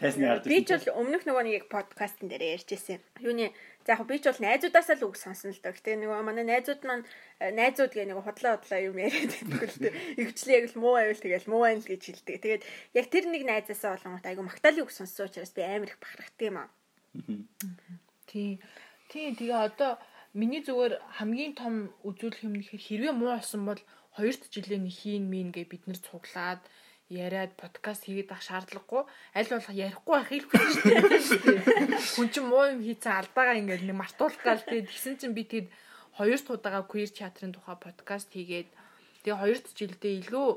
Тайсны 0.01 0.25
ард. 0.25 0.49
Би 0.49 0.65
ч 0.65 0.73
бол 0.73 1.05
өмнөх 1.05 1.29
нөгөө 1.29 1.45
нэг 1.45 1.69
подкастн 1.69 2.25
дээр 2.25 2.57
ярьж 2.57 2.73
ирсэн. 2.73 2.97
Юуны 3.21 3.53
за 3.85 3.93
яг 3.93 4.01
би 4.09 4.17
ч 4.17 4.25
бол 4.25 4.41
найзуудаасаа 4.41 4.97
л 4.97 5.13
үг 5.13 5.13
сонсон 5.13 5.53
л 5.53 5.61
доо. 5.61 5.77
Гэтэ 5.77 5.93
нөгөө 5.93 6.25
манай 6.25 6.41
найзууд 6.41 6.81
маань 6.89 7.05
э, 7.37 7.53
найзууд 7.53 7.93
гээ 7.93 8.09
нэг 8.09 8.17
худлаа 8.25 8.57
худлаа 8.57 8.81
юм 8.81 8.97
яриад 8.97 9.29
байдаг 9.45 9.69
л 9.69 9.77
дээ. 9.77 9.93
Игчлээ 10.17 10.57
яг 10.57 10.65
л 10.73 10.81
муу 10.81 10.97
байвал 10.97 11.21
тэгэл 11.21 11.51
муу 11.53 11.61
байл 11.69 11.85
гэж 11.85 12.01
хэлдэг. 12.01 12.37
Тэгээд 12.41 12.63
яг 12.97 13.05
тэр 13.13 13.25
нэг 13.29 13.43
найзаасаа 13.45 14.01
болонгот 14.01 14.25
айгу 14.25 14.41
магтаалын 14.41 14.89
үг 14.89 14.91
сонссон 14.97 15.29
учраас 15.29 15.53
би 15.53 15.61
амар 15.61 15.93
их 15.93 16.01
бахархдаг 16.01 16.45
юм 16.49 16.57
аа. 16.65 16.69
Тий. 18.25 18.57
Тий 19.13 19.37
тэгээ 19.37 19.53
одоо 19.69 20.01
миний 20.33 20.65
зүгээр 20.65 20.97
хамгийн 21.21 21.53
том 21.53 21.93
үзүүлэх 22.01 22.41
юм 22.41 22.57
нэхэр 22.57 22.81
хэрвээ 22.81 23.13
муу 23.13 23.37
болсон 23.37 23.69
бол 23.69 23.81
хоёрт 24.17 24.43
жилийн 24.49 24.89
хийн 24.89 25.29
мин 25.29 25.53
гэ 25.53 25.69
бид 25.69 25.85
нар 25.85 25.99
цуглаад 26.01 26.61
яриад 27.07 27.55
подкаст 27.55 28.03
хийгээд 28.03 28.33
ах 28.35 28.43
шаардлагагүй. 28.43 29.07
Аль 29.37 29.51
болох 29.53 29.71
ярихгүй 29.71 30.13
байхыг 30.17 30.45
хүсэж 30.51 30.75
шүү 31.23 31.39
дээ. 31.45 32.01
Хүн 32.17 32.27
чинь 32.33 32.49
муу 32.51 32.65
юм 32.67 32.81
хийцэн 32.83 33.15
алдаагаа 33.23 33.59
ингээд 33.61 33.87
нэг 33.87 33.95
мартуулах 33.95 34.43
гал 34.43 34.59
тэгээд 34.59 34.91
тэгсэн 34.91 35.15
чинь 35.15 35.37
би 35.37 35.47
тэгэд 35.47 35.67
хоёр 36.19 36.39
тудаага 36.43 36.83
queer 36.83 37.07
театрын 37.07 37.55
тухай 37.55 37.77
подкаст 37.79 38.27
хийгээд 38.35 38.67
тэгээ 39.23 39.39
хоёрт 39.39 39.65
жилдээ 39.71 40.13
илүү 40.25 40.47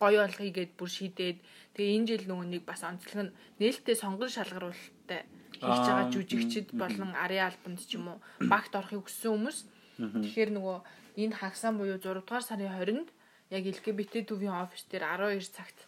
гоё 0.00 0.20
болгоё 0.24 0.52
гэд 0.56 0.72
бүр 0.78 0.90
шийдээд 0.96 1.38
тэгээ 1.76 1.94
энэ 2.00 2.08
жил 2.08 2.24
нөгөө 2.32 2.46
нэг 2.48 2.62
бас 2.64 2.80
онцлог 2.86 3.20
нь 3.28 3.34
нээлттэй 3.60 3.96
сонгон 3.98 4.32
шалгаруулалттай 4.32 5.22
хийж 5.60 5.84
байгаа 5.86 6.08
жүжигчд 6.14 6.68
болон 6.72 7.12
арын 7.12 7.46
албанд 7.52 7.80
ч 7.84 8.00
юм 8.00 8.16
уу 8.16 8.18
багт 8.48 8.72
орохыг 8.72 9.04
хүссэн 9.04 9.30
хүмүүс. 9.36 9.58
Тэгэхээр 10.00 10.50
нөгөө 10.56 10.76
энэ 11.16 11.36
хагсаан 11.36 11.78
буюу 11.78 11.98
6 11.98 12.22
дугаар 12.22 12.44
сарын 12.44 12.72
20-нд 12.72 13.08
яг 13.52 13.64
LGBT 13.68 14.24
төвийн 14.28 14.56
офис 14.64 14.86
дээр 14.88 15.04
12 15.04 15.52
цагт 15.52 15.78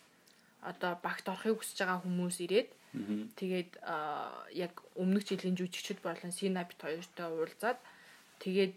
одоо 0.65 0.97
багт 1.03 1.29
орохыг 1.29 1.61
хүсэж 1.61 1.79
байгаа 1.81 2.01
хүмүүс 2.05 2.37
ирээд 2.45 2.71
тэгээд 3.41 3.73
яг 4.55 4.73
өмнөх 4.95 5.25
жилийн 5.29 5.59
жүжигчд 5.59 6.01
болон 6.05 6.33
Синапт 6.33 6.79
хоёртой 6.81 7.29
уулзаад 7.29 7.79
тэгээд 8.41 8.77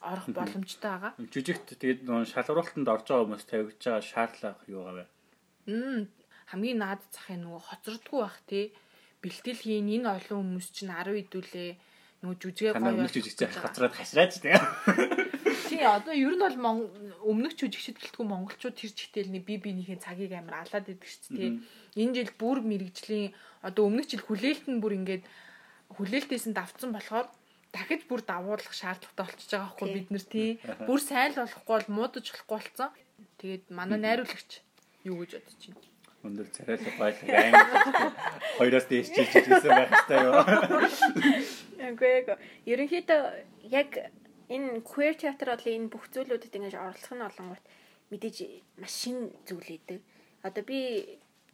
орох 0.00 0.26
боломжтой 0.32 0.90
байгаа. 0.90 1.12
Жүжигт 1.18 1.76
тэгээд 1.76 2.00
шалгуулалтанд 2.06 2.88
орж 2.88 3.06
байгаа 3.08 3.24
хүмүүс 3.26 3.44
тавигдж 3.50 3.82
байгаа 3.84 4.04
шаардлага 4.04 4.62
юу 4.70 4.82
гавэ? 4.88 5.04
Мм 5.68 6.08
хамгийн 6.50 6.78
наад 6.80 7.02
захын 7.12 7.44
нөгөө 7.44 7.62
хоцордгүй 7.68 8.20
бах 8.24 8.38
тий 8.48 8.64
бэлтгэл 9.20 9.60
хийн 9.60 9.90
энэ 10.00 10.08
олон 10.08 10.40
хүмүүс 10.40 10.68
чинь 10.72 10.94
10 10.94 11.20
идүүлээ 11.28 11.70
нөгөө 12.24 12.36
жүжигээ 12.40 12.72
гоё 12.80 13.04
жүжигч 13.04 13.40
хацраад 13.60 13.94
хашраач 13.94 14.40
тэгээ. 14.40 15.28
Тий 15.70 15.86
одоо 15.86 16.10
ер 16.10 16.34
нь 16.34 16.42
бол 16.42 16.56
өмнөх 17.30 17.54
жүжигчд 17.54 18.02
гэлтгүй 18.02 18.26
монголчууд 18.26 18.74
тэр 18.74 18.90
чигтэл 18.90 19.30
нэг 19.30 19.46
би 19.46 19.54
бинийхээ 19.62 20.02
цагийг 20.02 20.34
амар 20.34 20.66
алаад 20.66 20.90
идэг 20.90 21.06
шүү 21.06 21.38
дээ. 21.38 21.52
Энэ 22.02 22.14
жил 22.18 22.32
бүр 22.42 22.58
мэрэгжлийн 22.66 23.30
одоо 23.62 23.86
өмнөх 23.86 24.10
жил 24.10 24.26
хүлээлт 24.26 24.66
нь 24.66 24.82
бүр 24.82 24.98
ингээд 24.98 25.24
хүлээлтээс 25.94 26.50
нь 26.50 26.58
давцсан 26.58 26.90
болохоор 26.90 27.30
дахиж 27.70 28.02
бүр 28.10 28.20
давуулах 28.26 28.74
шаардлагатай 28.74 29.24
болчихж 29.30 29.50
байгаа 29.54 29.70
хгүй 29.78 29.88
бид 29.94 30.08
нар 30.10 30.26
тий. 30.26 30.50
Бүр 30.90 30.98
сайн 30.98 31.30
л 31.38 31.46
болохгүй 31.46 31.74
бол 31.78 31.94
муудаж 31.94 32.26
болохгүй 32.26 32.50
болцсон. 32.58 32.90
Тэгээд 33.38 33.64
манай 33.70 33.98
найруулагч 34.02 34.50
юу 35.06 35.22
гэж 35.22 35.38
бодож 35.38 35.62
байна? 35.70 35.88
өндөр 36.20 36.48
царайлаг 36.52 36.96
байлаг 37.00 37.28
англи 37.32 38.10
хоёроос 38.60 38.86
дээш 38.92 39.08
чийж 39.08 39.32
гэсэн 39.40 39.72
байх 39.72 39.88
хэрэгтэй 39.88 40.20
юу. 40.28 40.36
Эгэ 41.80 42.36
ерөнхийдөө 42.68 43.20
яг 43.72 43.90
энэ 44.54 44.82
queer 44.82 45.14
театр 45.14 45.54
бол 45.54 45.66
энэ 45.66 45.90
бүх 45.92 46.04
зүйлүүдэд 46.10 46.58
ингэж 46.58 46.74
оролцох 46.74 47.14
нь 47.14 47.26
олонгууд 47.28 47.64
мэдээж 48.10 48.36
маш 48.82 48.94
шин 49.06 49.30
зүйл 49.46 49.78
идэг. 49.78 50.02
Одоо 50.42 50.62
би 50.66 50.78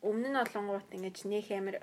өмнө 0.01 0.29
нь 0.33 0.41
олонгууд 0.45 0.89
ингэж 0.97 1.17
нөх 1.29 1.49
амир 1.53 1.77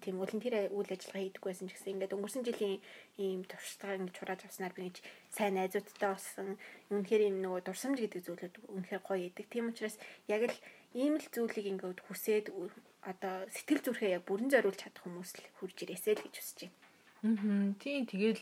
тийм 0.00 0.16
волонтер 0.20 0.72
үйл 0.72 0.90
ажиллагаа 0.92 1.22
хийдэг 1.24 1.44
байсан 1.44 1.68
ч 1.68 1.76
гэсэн 1.76 1.92
ингээд 1.96 2.14
өнгөрсөн 2.16 2.44
жилийн 2.48 2.78
ийм 3.20 3.42
туршлагаа 3.44 3.98
ингэж 4.00 4.16
хурааж 4.16 4.40
авснаар 4.44 4.72
би 4.76 4.80
ингэж 4.88 4.98
сайн 5.28 5.54
найзуудтай 5.56 6.10
болсон. 6.14 6.48
Үнэхээр 6.88 7.22
ийм 7.26 7.36
нөгөө 7.44 7.60
дурсамж 7.64 7.98
гэдэг 8.00 8.22
зүйлүүд 8.24 8.54
үнэхээр 8.70 9.02
гоё 9.04 9.28
идэг. 9.28 9.46
Тийм 9.50 9.72
учраас 9.72 9.96
яг 10.28 10.42
л 10.48 10.56
ийм 10.94 11.20
л 11.20 11.26
зүйлийг 11.32 11.66
ингээд 11.74 12.00
хүсээд 12.06 12.46
одоо 13.04 13.34
сэтгэл 13.48 13.84
зүрхээ 13.84 14.14
яг 14.20 14.22
бүрэн 14.28 14.52
зориулж 14.52 14.78
чадах 14.80 15.04
хүмүүс 15.04 15.30
л 15.40 15.48
хурж 15.58 15.76
ирээсэй 15.84 16.14
л 16.20 16.24
гэж 16.24 16.34
хүсэж 16.36 16.58
байна. 16.68 16.76
Аа 17.24 17.72
тийм 17.80 18.04
тэгэл 18.04 18.40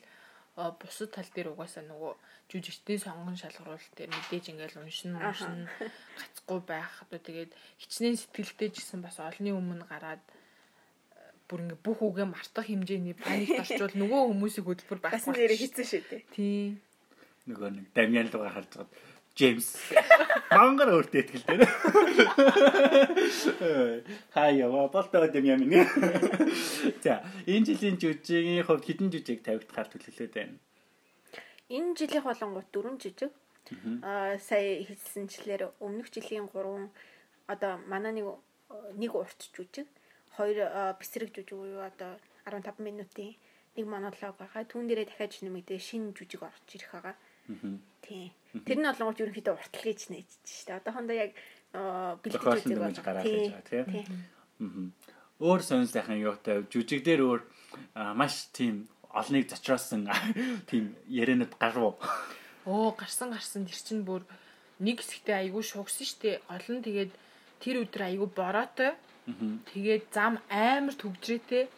бусад 0.81 1.11
тал 1.15 1.31
дээр 1.35 1.55
угаасаа 1.55 1.85
нөгөө 1.87 2.13
жүжигчдийн 2.51 3.01
сонгон 3.03 3.37
шалгаруулалт 3.39 3.95
дээр 3.95 4.11
мэдээж 4.11 4.45
ингээл 4.51 4.81
уншин 4.83 5.15
уншин 5.15 5.71
гацхгүй 6.19 6.61
байх 6.67 6.93
одоо 7.07 7.21
тэгээд 7.23 7.51
хичнээн 7.79 8.19
сэтгэлтэй 8.19 8.71
ч 8.75 8.83
гэсэн 8.83 9.01
бас 9.05 9.17
олонний 9.23 9.55
өмнө 9.55 9.87
гараад 9.87 10.23
бүр 11.49 11.65
ингээ 11.65 11.81
бүх 11.81 11.99
үгээ 12.03 12.27
мартах 12.29 12.67
хэмжээний 12.67 13.17
паникт 13.17 13.57
орчвол 13.63 13.95
нөгөө 13.97 14.21
хүмүүсийг 14.35 14.67
хөдөлбөр 14.67 15.01
байх 15.01 15.15
бас 15.17 15.27
нэрээ 15.31 15.57
хийсэн 15.57 15.87
шүү 15.87 16.03
дээ. 16.11 16.23
Тийм. 16.37 16.71
Нөгөө 17.49 17.69
нэг 17.73 17.87
Дамьян 17.97 18.29
луга 18.29 18.53
харж 18.53 18.71
байгаа 18.77 18.89
Джеймс 19.39 19.79
мангар 20.51 20.91
өөртөө 20.99 21.23
ихтэй. 21.23 21.63
Хаяа, 24.35 24.89
болтоо 24.91 25.29
Дамьян 25.31 25.63
минь. 25.63 25.87
За, 27.05 27.23
энэ 27.47 27.67
жилийн 27.71 28.03
жүжигийн 28.03 28.67
хувьд 28.67 28.83
хэдэн 28.83 29.15
жүжиг 29.15 29.47
тавигдахаар 29.47 29.87
төлөвлөд 29.95 30.33
байна? 30.35 30.59
Энэ 31.71 31.95
жилийн 31.95 32.27
болонгууд 32.27 32.69
дөрвөн 32.75 32.99
жүжиг. 32.99 33.31
Аа 34.03 34.43
сая 34.43 34.83
хэлсэнчлэр 34.89 35.71
өмнөх 35.79 36.11
жилийн 36.11 36.51
3 36.51 36.91
одоо 37.47 37.79
манай 37.87 38.13
нэг 38.19 38.27
нэг 38.99 39.13
урт 39.15 39.55
жүжиг, 39.55 39.87
хоёр 40.35 40.67
бэсрэг 40.99 41.31
жүжиг 41.31 41.55
уу 41.55 41.79
одоо 41.85 42.19
15 42.49 42.83
минутын 42.83 43.37
нэг 43.77 43.85
монолог 43.87 44.35
байгаа. 44.41 44.65
Түүн 44.67 44.89
дээрээ 44.89 45.13
дахиад 45.13 45.39
нэмэгдээ 45.47 45.79
шинэ 45.79 46.17
жүжиг 46.17 46.43
орж 46.43 46.67
ирэх 46.75 46.91
байгаа. 46.97 47.17
Тийм. 48.09 48.33
Тэр 48.65 48.79
нь 48.81 48.89
олонгууд 48.89 49.21
ерөнхийдөө 49.21 49.55
уртл 49.55 49.85
гэж 49.85 50.01
нээжж 50.09 50.33
шүү 50.49 50.67
дээ. 50.73 50.81
Одоохондоо 50.81 51.17
яг 51.17 51.33
бэлтгэж 52.25 52.65
үзэж 52.65 52.99
гараад 53.05 53.25
байж 53.29 53.53
байгаа 53.53 53.85
тийм. 53.85 54.97
Өөр 55.39 55.61
сонир 55.63 55.87
сайхан 55.93 56.19
юутай 56.19 56.65
жүжиг 56.73 57.05
дээр 57.05 57.21
өөр 57.29 57.41
маш 58.17 58.49
тийм 58.57 58.89
олныг 59.13 59.53
зочроосон 59.53 60.09
тийм 60.71 60.97
яриануд 61.07 61.53
гарав. 61.61 62.01
Оо 62.65 62.97
гарсан 62.97 63.31
гарсан 63.31 63.69
тэр 63.69 63.77
чинь 63.77 64.03
бүр 64.09 64.25
нэг 64.81 65.05
хэсэгтээ 65.05 65.47
айгүй 65.47 65.63
шугсан 65.63 66.09
штэ. 66.09 66.41
Гол 66.49 66.69
нь 66.73 66.85
тэгээд 66.85 67.13
тэр 67.61 67.85
өдөр 67.85 68.03
айгүй 68.09 68.29
бороотой. 68.33 68.97
Тэгээд 69.29 70.09
зам 70.09 70.41
амар 70.49 70.97
төгжрээтэй. 70.97 71.69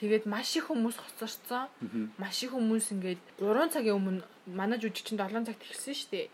Тэгээд 0.00 0.24
маш 0.28 0.52
их 0.60 0.68
хүмүүс 0.68 0.96
хоцорсон. 1.00 1.72
Маш 2.20 2.44
их 2.44 2.52
хүмүүс 2.52 2.92
ингээд 2.92 3.22
3 3.40 3.72
цагийн 3.72 3.96
өмнө 3.96 4.22
манай 4.52 4.76
жүжигчин 4.76 5.16
7 5.16 5.48
цагт 5.48 5.64
эхэлсэн 5.64 5.96
шүү 5.96 6.10
дээ. 6.12 6.28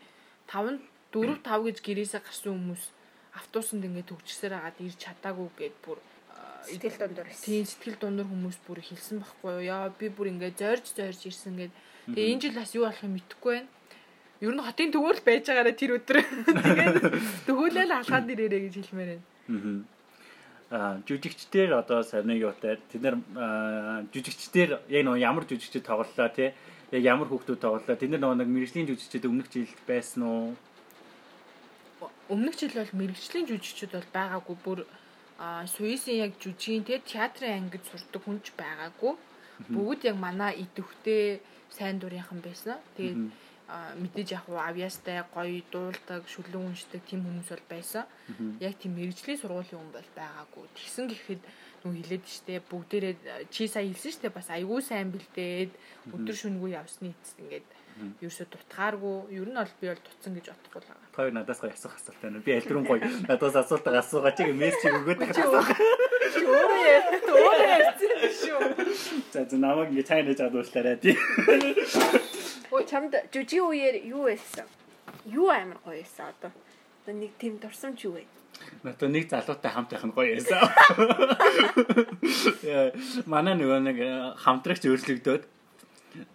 5 0.50 0.82
4 1.14 1.38
5 1.46 1.66
гэж 1.70 1.76
гэрээсээ 1.86 2.22
гарсан 2.26 2.50
хүмүүс 2.58 2.82
автобусанд 3.38 3.86
ингээд 3.86 4.10
төгжсээр 4.10 4.54
агаад 4.58 4.78
ирж 4.82 4.98
чадаагүй 4.98 5.48
гэд 5.54 5.76
бүр 5.86 5.98
сэтгэл 6.66 6.98
дундуур. 6.98 7.30
Тийм 7.30 7.62
сэтгэл 7.62 7.98
дундуур 8.02 8.26
хүмүүс 8.26 8.58
бүр 8.66 8.78
хэлсэн 8.82 9.22
байхгүй 9.22 9.50
юу. 9.54 9.62
Яа 9.70 9.86
би 9.94 10.10
бүр 10.10 10.34
ингээд 10.34 10.58
зорж 10.58 10.86
зорж 10.98 11.20
ирсэн 11.30 11.54
гэд. 11.62 11.72
Тэгээ 12.10 12.30
энэ 12.34 12.42
жил 12.42 12.58
бас 12.58 12.74
юу 12.74 12.90
болох 12.90 13.06
юм 13.06 13.14
мэдэхгүй 13.14 13.54
байна. 13.54 13.70
Ер 14.42 14.52
нь 14.52 14.66
хотын 14.66 14.90
төгөөл 14.90 15.22
байж 15.22 15.44
байгаараа 15.46 15.76
тэр 15.78 15.92
өдөр. 15.96 16.18
Тэгээд 16.66 16.96
төгөөлөл 17.46 17.92
алхаад 17.94 18.26
ирээрэй 18.34 18.60
гэж 18.66 18.74
хэлмээр 18.82 19.10
байна. 19.14 19.24
Аа 19.46 19.95
жүжигчдэр 20.70 21.78
одоо 21.78 22.02
сарны 22.02 22.34
юутай 22.34 22.78
тэд 22.90 23.02
нар 23.02 23.16
жүжигчдэр 24.10 24.70
яг 24.90 25.02
нөө 25.06 25.16
ямар 25.22 25.46
жүжигчд 25.46 25.86
тоглолоо 25.86 26.28
тий 26.34 26.50
яг 26.90 27.02
ямар 27.02 27.30
хүүхдүүд 27.30 27.60
тоглолоо. 27.62 27.94
Тэнд 27.94 28.18
нөгөө 28.18 28.38
нэг 28.42 28.50
мэрэгжлийн 28.50 28.86
жүжигчид 28.90 29.26
өмнөх 29.30 29.50
жилд 29.50 29.80
байсан 29.86 30.22
уу? 30.26 30.54
Өмнөх 32.30 32.54
жил 32.58 32.74
бол 32.74 32.92
мэрэгжлийн 32.98 33.46
жүжигчид 33.46 33.94
бол 33.94 34.10
байгаагүй 34.10 34.56
бүр 34.62 34.80
Суисын 35.76 36.16
яг 36.24 36.32
жүжигийн 36.40 36.86
те 36.88 36.98
театрын 36.98 37.68
ангид 37.68 37.84
сурдаг 37.90 38.24
хүнч 38.24 38.56
байгаагүй. 38.56 39.14
Бүгд 39.68 40.08
яг 40.08 40.16
манай 40.16 40.64
идэвхтэй 40.64 41.44
сайн 41.68 42.00
дурынхан 42.00 42.40
байсан. 42.40 42.80
Тэгээд 42.96 43.20
мэдээж 43.66 44.28
яг 44.38 44.46
авьяастай 44.46 45.26
гоё 45.34 45.62
дуулдаг, 45.72 46.22
шүлэн 46.30 46.70
уншдаг 46.70 47.02
тийм 47.02 47.26
хүмүүс 47.26 47.50
бол 47.50 47.66
байсан. 47.70 48.04
Яг 48.62 48.78
тийм 48.78 48.94
мэрэгжлийн 48.94 49.40
сургуулийн 49.42 49.80
хүн 49.82 49.92
бол 49.94 50.10
байгаагүй. 50.14 50.64
Тэгсэн 50.78 51.06
гэхэд 51.10 51.42
нүү 51.82 51.92
хилээд 52.02 52.24
штэ 52.26 52.54
бүгдээрээ 52.70 53.14
чи 53.50 53.66
сая 53.66 53.86
хэлсэн 53.86 54.12
штэ 54.14 54.28
бас 54.30 54.50
айгүй 54.50 54.80
сайн 54.82 55.10
бэлдээд 55.10 55.72
өдөр 56.14 56.36
шүнгүй 56.36 56.78
явсны 56.78 57.14
эцэст 57.14 57.38
ингээд 57.42 57.66
ерөөсө 58.20 58.44
дутгааргүй 58.52 59.16
ер 59.38 59.48
нь 59.48 59.56
бол 59.56 59.74
би 59.80 59.86
бол 59.88 60.02
дутсан 60.04 60.32
гэж 60.36 60.46
бодохгүй 60.52 60.80
л 60.82 60.88
байгаа. 60.90 61.16
Хоёр 61.16 61.32
надаас 61.32 61.60
гоё 61.62 61.72
асуух 61.72 61.94
асуулт 61.96 62.20
байна. 62.20 62.44
Би 62.44 62.52
альтрын 62.52 62.84
гоё 62.84 63.00
надаас 63.30 63.56
асуултаа 63.56 63.98
асуугаа 64.02 64.32
чи 64.36 64.44
мессеж 64.52 64.92
өгөөд 65.00 65.20
асуух. 65.26 65.68
Өөрөө 66.36 66.80
яа. 66.84 67.02
Өөрөө 67.24 67.68
ярьсан 67.72 68.14
шүү. 68.40 68.60
За 69.32 69.40
за 69.48 69.56
намайг 69.56 69.88
ингэ 69.96 70.04
цайнаа 70.04 70.36
жадууллаарай 70.36 70.96
тий. 71.00 71.16
Чамд 72.84 73.14
жүжиг 73.32 73.62
үеэр 73.64 73.96
юу 74.04 74.28
байсан? 74.28 74.66
Юу 75.24 75.48
амар 75.48 75.80
гоё 75.80 76.02
байсан 76.02 76.28
одоо? 76.28 76.52
Нэг 77.06 77.32
тийм 77.40 77.56
дурсамж 77.62 78.04
юу 78.04 78.20
вэ? 78.20 78.26
Надад 78.82 79.10
нэг 79.10 79.30
залуутай 79.30 79.70
хамт 79.72 79.90
байх 79.94 80.04
нь 80.04 80.12
гоё 80.12 80.36
байсан. 80.36 80.60
Манай 83.32 83.54
нөгөө 83.56 83.80
нэг 83.86 83.98
хамтрагч 84.42 84.84
өөрчлөгдөөд 84.84 85.42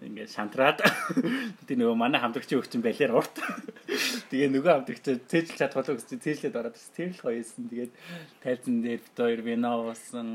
ингээд 0.01 0.31
шантраад 0.31 0.79
тэр 1.67 1.77
нөгөө 1.77 1.97
манай 1.97 2.21
хамтрагчийн 2.21 2.61
өгчин 2.61 2.81
байлаар 2.85 3.21
урт. 3.21 3.35
Тэгээ 4.31 4.49
нөгөө 4.53 4.71
хамтрагч 4.71 5.05
цээжл 5.27 5.57
чадхолоо 5.57 5.97
гэж 5.97 6.21
цээжлээд 6.21 6.55
ороод 6.55 6.77
ирсэн. 6.77 6.93
Тэр 6.95 7.09
л 7.11 7.23
хоёрсэн. 7.25 7.63
Тэгээд 7.67 7.93
тайзан 8.41 8.75
дээр 8.85 9.01
хоёр 9.17 9.41
вино 9.41 9.71
уусан. 9.81 10.29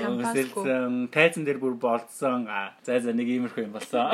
Шампанское. 0.00 1.08
Тайзан 1.12 1.44
дээр 1.44 1.60
бүр 1.60 1.76
болцсон. 1.76 2.48
За 2.82 3.00
за 3.00 3.12
нэг 3.12 3.28
иймэрхүү 3.28 3.68
юм 3.68 3.76
болсон. 3.76 4.10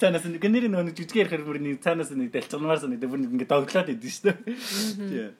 Танаас 0.00 0.28
нэг 0.28 0.44
нэр 0.44 0.68
нөгөө 0.68 0.94
жижиг 0.94 1.26
ярихаар 1.26 1.44
бүр 1.46 1.58
нэг 1.60 1.82
цаанаас 1.82 2.12
нэг 2.12 2.30
дэлцгнмаар 2.30 2.78
санагдав. 2.78 3.10
Бүр 3.10 3.24
нэг 3.24 3.32
ингээд 3.34 3.50
доглоод 3.50 3.90
идэв 3.90 4.12
шүү 4.12 4.34
дээ. 5.10 5.32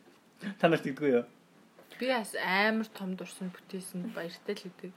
Танаас 0.58 0.82
тэгдэггүй 0.82 1.10
юу? 1.22 1.26
Би 2.02 2.10
бас 2.10 2.34
амар 2.34 2.88
том 2.98 3.14
дурсан 3.14 3.52
бүтээсэн 3.54 4.10
баяртай 4.10 4.58
л 4.58 4.66
үдэг. 4.66 4.90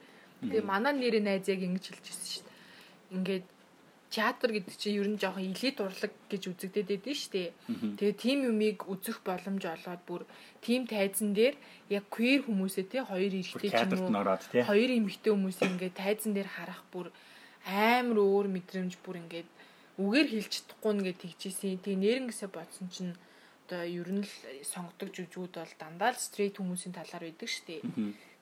Тэгээ 0.49 0.65
манай 0.65 0.93
нэрийн 0.93 1.25
найз 1.25 1.47
яг 1.49 1.61
ингэж 1.61 1.85
хэлж 1.89 2.05
ирсэн 2.09 2.29
шүү 2.31 2.43
дээ. 2.45 2.55
Ингээд 3.15 3.45
театр 4.15 4.49
гэдэг 4.55 4.75
чинь 4.79 4.97
ер 5.01 5.07
нь 5.11 5.19
жоохон 5.19 5.51
элит 5.51 5.77
урлаг 5.83 6.13
гэж 6.31 6.43
үзэгдээд 6.47 6.87
байдэн 6.87 7.17
шүү 7.19 7.31
дээ. 7.35 7.49
Тэгээ 7.99 8.15
тийм 8.15 8.39
юмыг 8.47 8.87
үзэх 8.87 9.19
боломж 9.27 9.63
олоод 9.65 10.01
бүр 10.07 10.21
тийм 10.63 10.87
тайзан 10.87 11.35
дээр 11.35 11.55
яг 11.91 12.05
queer 12.07 12.47
хүмүүсээ 12.47 12.85
те 12.87 13.03
хоёр 13.03 13.33
эрэгтэй 13.33 13.69
ч 13.69 13.75
юм 13.75 13.91
уу 13.91 14.39
хоёр 14.69 14.89
эмэгтэй 14.95 15.31
хүмүүсийг 15.35 15.71
ингээд 15.75 15.99
тайзан 15.99 16.31
дээр 16.31 16.47
харах 16.47 16.81
бүр 16.93 17.11
амар 17.67 18.17
өөр 18.23 18.47
мэдрэмж 18.55 18.93
бүр 19.03 19.19
ингээд 19.25 19.49
үгээр 19.99 20.27
хэлж 20.31 20.51
чадахгүй 20.53 20.93
нэгэ 20.95 21.13
тэгжсэн. 21.19 21.83
Тэгээ 21.83 22.03
нэрнгээсээ 22.03 22.49
бодсон 22.55 22.87
чинь 22.93 23.13
одоо 23.65 23.83
ер 23.83 24.09
нь 24.13 24.21
л 24.21 24.33
сонгодог 24.61 25.09
жүжгүүд 25.09 25.53
бол 25.57 25.73
дандаа 25.81 26.13
л 26.13 26.19
стрейт 26.21 26.61
хүмүүсийн 26.61 26.93
талаар 26.93 27.25
байдаг 27.25 27.49
шүү 27.49 27.65
дээ. 27.65 27.81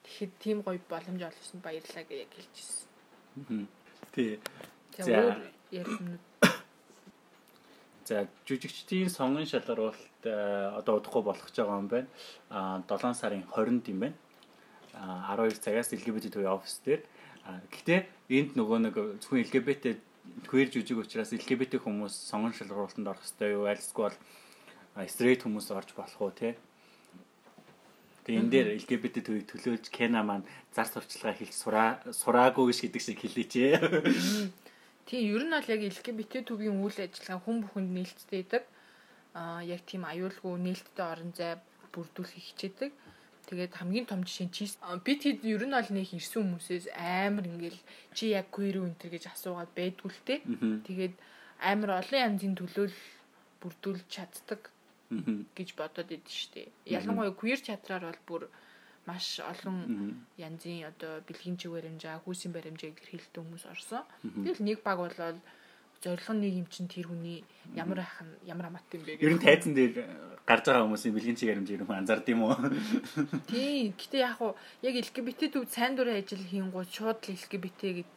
Тэгэхэд 0.04 0.32
тийм 0.40 0.58
гоё 0.62 0.80
боломж 0.90 1.22
олгосонд 1.24 1.64
баярлалаа 1.64 2.04
гэж 2.04 2.20
яг 2.24 2.32
хэлчихсэн. 2.36 3.68
Тий. 4.12 4.40
За 4.98 5.10
өөр 5.10 5.40
ярих 5.72 5.98
За 8.08 8.28
жүжигчдийн 8.46 9.10
сонгон 9.10 9.48
шалгаруулалт 9.48 10.28
одоо 10.28 11.00
удахгүй 11.00 11.24
болох 11.24 11.48
гэж 11.48 11.56
байгаа 11.64 11.80
юм 11.80 11.88
байна. 11.88 12.08
А 12.50 12.84
7 12.84 13.16
сарын 13.16 13.44
20-нд 13.48 13.88
юм 13.90 14.00
байна. 14.04 14.18
А 14.94 15.36
12 15.40 15.64
цагаас 15.64 15.96
LGBT 15.96 16.36
төвийн 16.36 16.52
офис 16.52 16.84
дээр. 16.84 17.02
Гэхдээ 17.72 18.00
энд 18.38 18.52
нөгөө 18.60 18.80
нэг 18.84 18.96
зөвхөн 19.24 19.48
LGBT 19.48 19.96
queer 20.48 20.68
жүжиг 20.72 21.00
учраас 21.00 21.32
LGBT 21.32 21.80
хүмүүс 21.80 22.14
сонгон 22.30 22.56
шалгаруулалтанд 22.56 23.08
орох 23.08 23.24
хэрэгтэй 23.24 23.56
юу? 23.56 23.68
Альсгүй 23.72 24.04
бол 24.08 24.18
стрейт 25.08 25.44
хүмүүс 25.44 25.68
орж 25.72 25.96
болох 25.96 26.20
уу 26.22 26.32
те? 26.32 26.56
Тэгээ 28.24 28.40
энэ 28.40 28.52
дээр 28.52 28.68
LGBT 28.80 29.16
төвийг 29.20 29.46
төлөөлж 29.52 29.92
Кена 29.92 30.24
маань 30.24 30.48
зар 30.72 30.88
сурчлагаа 30.88 31.36
хэлж 31.36 31.56
сураа 31.60 32.00
сураагүй 32.08 32.72
ш 32.72 32.88
гэдэг 32.88 33.02
шиг 33.04 33.20
хэлээч. 33.20 33.54
Тийм 35.08 35.24
ер 35.36 35.44
нь 35.44 35.52
бол 35.52 35.72
яг 35.76 35.82
LGBT 35.84 36.48
төвийн 36.48 36.80
үйл 36.80 37.00
ажиллагаа 37.04 37.44
хүн 37.44 37.58
бүхэнд 37.68 37.92
нээлттэй 37.92 38.40
байдаг. 38.48 38.64
Аа 39.36 39.60
яг 39.68 39.84
тийм 39.84 40.08
аюулгүй 40.08 40.56
нээлттэй 40.56 41.04
орон 41.04 41.36
зай 41.36 41.60
бүрдүүлэх 41.92 42.40
хичээдэг. 42.48 42.92
Тэгээд 43.44 43.76
хамгийн 43.76 44.08
том 44.08 44.24
жишээ 44.24 44.50
чи 44.56 44.64
бид 45.04 45.22
хэд 45.28 45.44
ер 45.44 45.68
нь 45.68 45.76
бол 45.76 45.92
нэг 45.92 46.08
ирсэн 46.16 46.48
хүмүүсээс 46.48 46.96
амар 46.96 47.44
ингээл 47.44 47.82
чи 48.16 48.32
яг 48.32 48.48
queer 48.56 48.80
энэ 48.80 48.96
гэж 48.96 49.36
асуугаад 49.36 49.72
байдгүй 49.76 50.10
л 50.16 50.22
те. 50.24 50.40
Тэгээд 50.88 51.16
амар 51.60 52.00
олон 52.00 52.24
янзын 52.24 52.56
төлөөл 52.56 52.96
бүрдүүлж 53.60 54.08
чаддаг 54.08 54.73
гэж 55.56 55.70
бодоод 55.80 56.10
идэв 56.12 56.32
штэ. 56.32 56.72
Ялангуяа 56.86 57.34
queer 57.34 57.60
театраар 57.60 58.10
бол 58.10 58.22
бүр 58.28 58.44
маш 59.06 59.40
олон 59.40 60.24
янзын 60.38 60.88
одоо 60.88 61.20
бэлгийн 61.28 61.58
чиг 61.60 61.72
баримжаа, 61.76 62.24
хүүсийн 62.24 62.54
баримжааг 62.56 62.96
илэрхийлдэг 62.96 63.42
хүмүүс 63.44 63.66
орсон. 63.68 64.04
Тэгэл 64.24 64.64
нэг 64.64 64.80
баг 64.84 64.98
болол 65.04 65.40
зорилго 66.04 66.34
нэг 66.36 66.54
юм 66.64 66.68
чинь 66.68 66.88
тэр 66.92 67.08
хүний 67.08 67.44
ямар 67.76 68.04
ахын 68.04 68.28
ямар 68.44 68.68
амттай 68.72 69.00
юм 69.00 69.08
бэ 69.08 69.16
гэх. 69.16 69.24
Ер 69.24 69.34
нь 69.36 69.44
тайзан 69.44 69.74
дээр 69.76 69.94
гарч 70.44 70.64
байгаа 70.68 70.84
хүмүүсийн 70.88 71.16
бэлгийн 71.16 71.40
чиг 71.40 71.50
баримж 71.52 71.70
ер 71.72 71.84
нь 71.84 71.96
анзаард 71.96 72.28
юм 72.28 72.44
уу? 72.44 72.56
Тий. 73.52 73.96
Гэтэ 73.96 74.18
яг 74.20 74.36
хуу 74.40 74.56
яг 74.84 74.96
LGBT 75.00 75.52
төв 75.52 75.68
сайн 75.72 75.96
дурын 75.96 76.20
ажил 76.20 76.44
хийнгууд 76.44 76.92
шууд 76.92 77.20
л 77.24 77.32
LGBT 77.32 77.82
гэж 78.04 78.14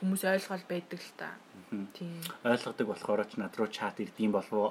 хүмүүс 0.00 0.22
ойлгоол 0.28 0.64
байдаг 0.68 1.00
л 1.00 1.12
та. 1.16 1.32
Ойлгодог 1.70 2.86
болохоор 2.86 3.26
ч 3.26 3.42
над 3.42 3.56
руу 3.58 3.66
чат 3.66 3.98
ирдэм 3.98 4.30
болов 4.30 4.70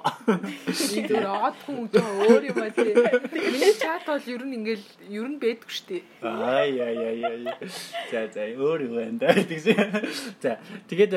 Тэр 0.72 1.28
од 1.28 1.56
хүн 1.68 1.92
өөр 1.92 2.48
юм 2.48 2.56
аа 2.64 2.72
тий. 2.72 2.96
Миний 3.52 3.76
чат 3.76 4.08
бол 4.08 4.24
ер 4.24 4.42
нь 4.48 4.56
ингээл 4.56 4.86
ер 5.12 5.28
нь 5.28 5.36
байдгүй 5.36 5.72
штэ. 5.76 6.00
Ай 6.24 6.72
яй 6.72 6.96
яй 6.96 7.16
яй. 7.20 7.40
За 8.08 8.24
за 8.32 8.48
өөр 8.48 8.88
юу 8.88 8.96
вэ 8.96 9.12
да 9.20 9.28
тэгсэн. 9.28 9.76
За 10.40 10.56
тэгээд 10.88 11.12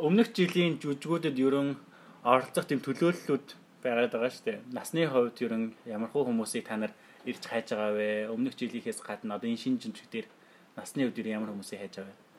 өмнөх 0.00 0.32
жилийн 0.32 0.80
жүжигүүдэд 0.80 1.36
ерөн 1.36 1.76
оролцох 2.24 2.64
тийм 2.64 2.80
төлөөллүүд 2.80 3.46
байгаад 3.84 4.16
байгаа 4.16 4.32
штэ. 4.32 4.64
Насны 4.72 5.04
хувьд 5.12 5.36
ерөн 5.44 5.76
ямархуу 5.84 6.24
хүмүүсийг 6.24 6.64
та 6.64 6.80
нар 6.80 6.96
ирж 7.28 7.44
хайж 7.44 7.76
байгаа 7.76 7.92
вэ? 7.92 8.08
Өмнөх 8.32 8.56
жилийнхээс 8.56 9.04
гадна 9.04 9.36
одоо 9.36 9.50
энэ 9.50 9.60
шинэ 9.60 9.82
жинжиг 9.82 10.08
дээр 10.08 10.26
насны 10.72 11.04
үед 11.04 11.20
ямар 11.20 11.52
хүмүүсийг 11.52 11.84
хайж 11.84 12.00
байгаа 12.00 12.16
вэ? 12.16 12.31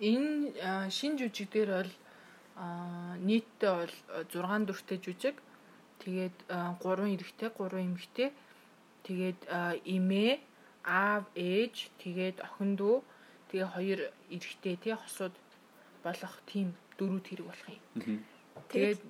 Энэ 0.00 0.90
шин 0.90 1.18
жүжиг 1.18 1.48
дээр 1.54 1.70
бол 1.70 1.92
нийтдээ 3.22 3.72
бол 3.78 3.94
6 4.30 4.66
дүртэй 4.66 4.98
жүжиг. 4.98 5.36
Тэгээд 6.02 6.36
3 6.50 7.14
эрэгтэй, 7.14 7.50
3 7.50 7.86
эмэгтэй. 7.86 8.30
Тэгээд 9.06 9.40
эмээ, 9.86 10.32
аав, 10.84 11.24
ээж, 11.36 11.90
тэгээд 12.02 12.40
охин 12.40 12.74
дүү, 12.76 12.96
тэгээ 13.52 13.68
хоёр 13.74 14.00
эрэгтэй 14.30 14.76
тий 14.82 14.94
хосууд 14.96 15.34
болох 16.02 16.34
тийм 16.50 16.74
дөрүүд 16.98 17.24
хэрэг 17.28 17.46
болох 17.46 17.68
юм. 17.68 18.24
Тэгээд 18.70 19.02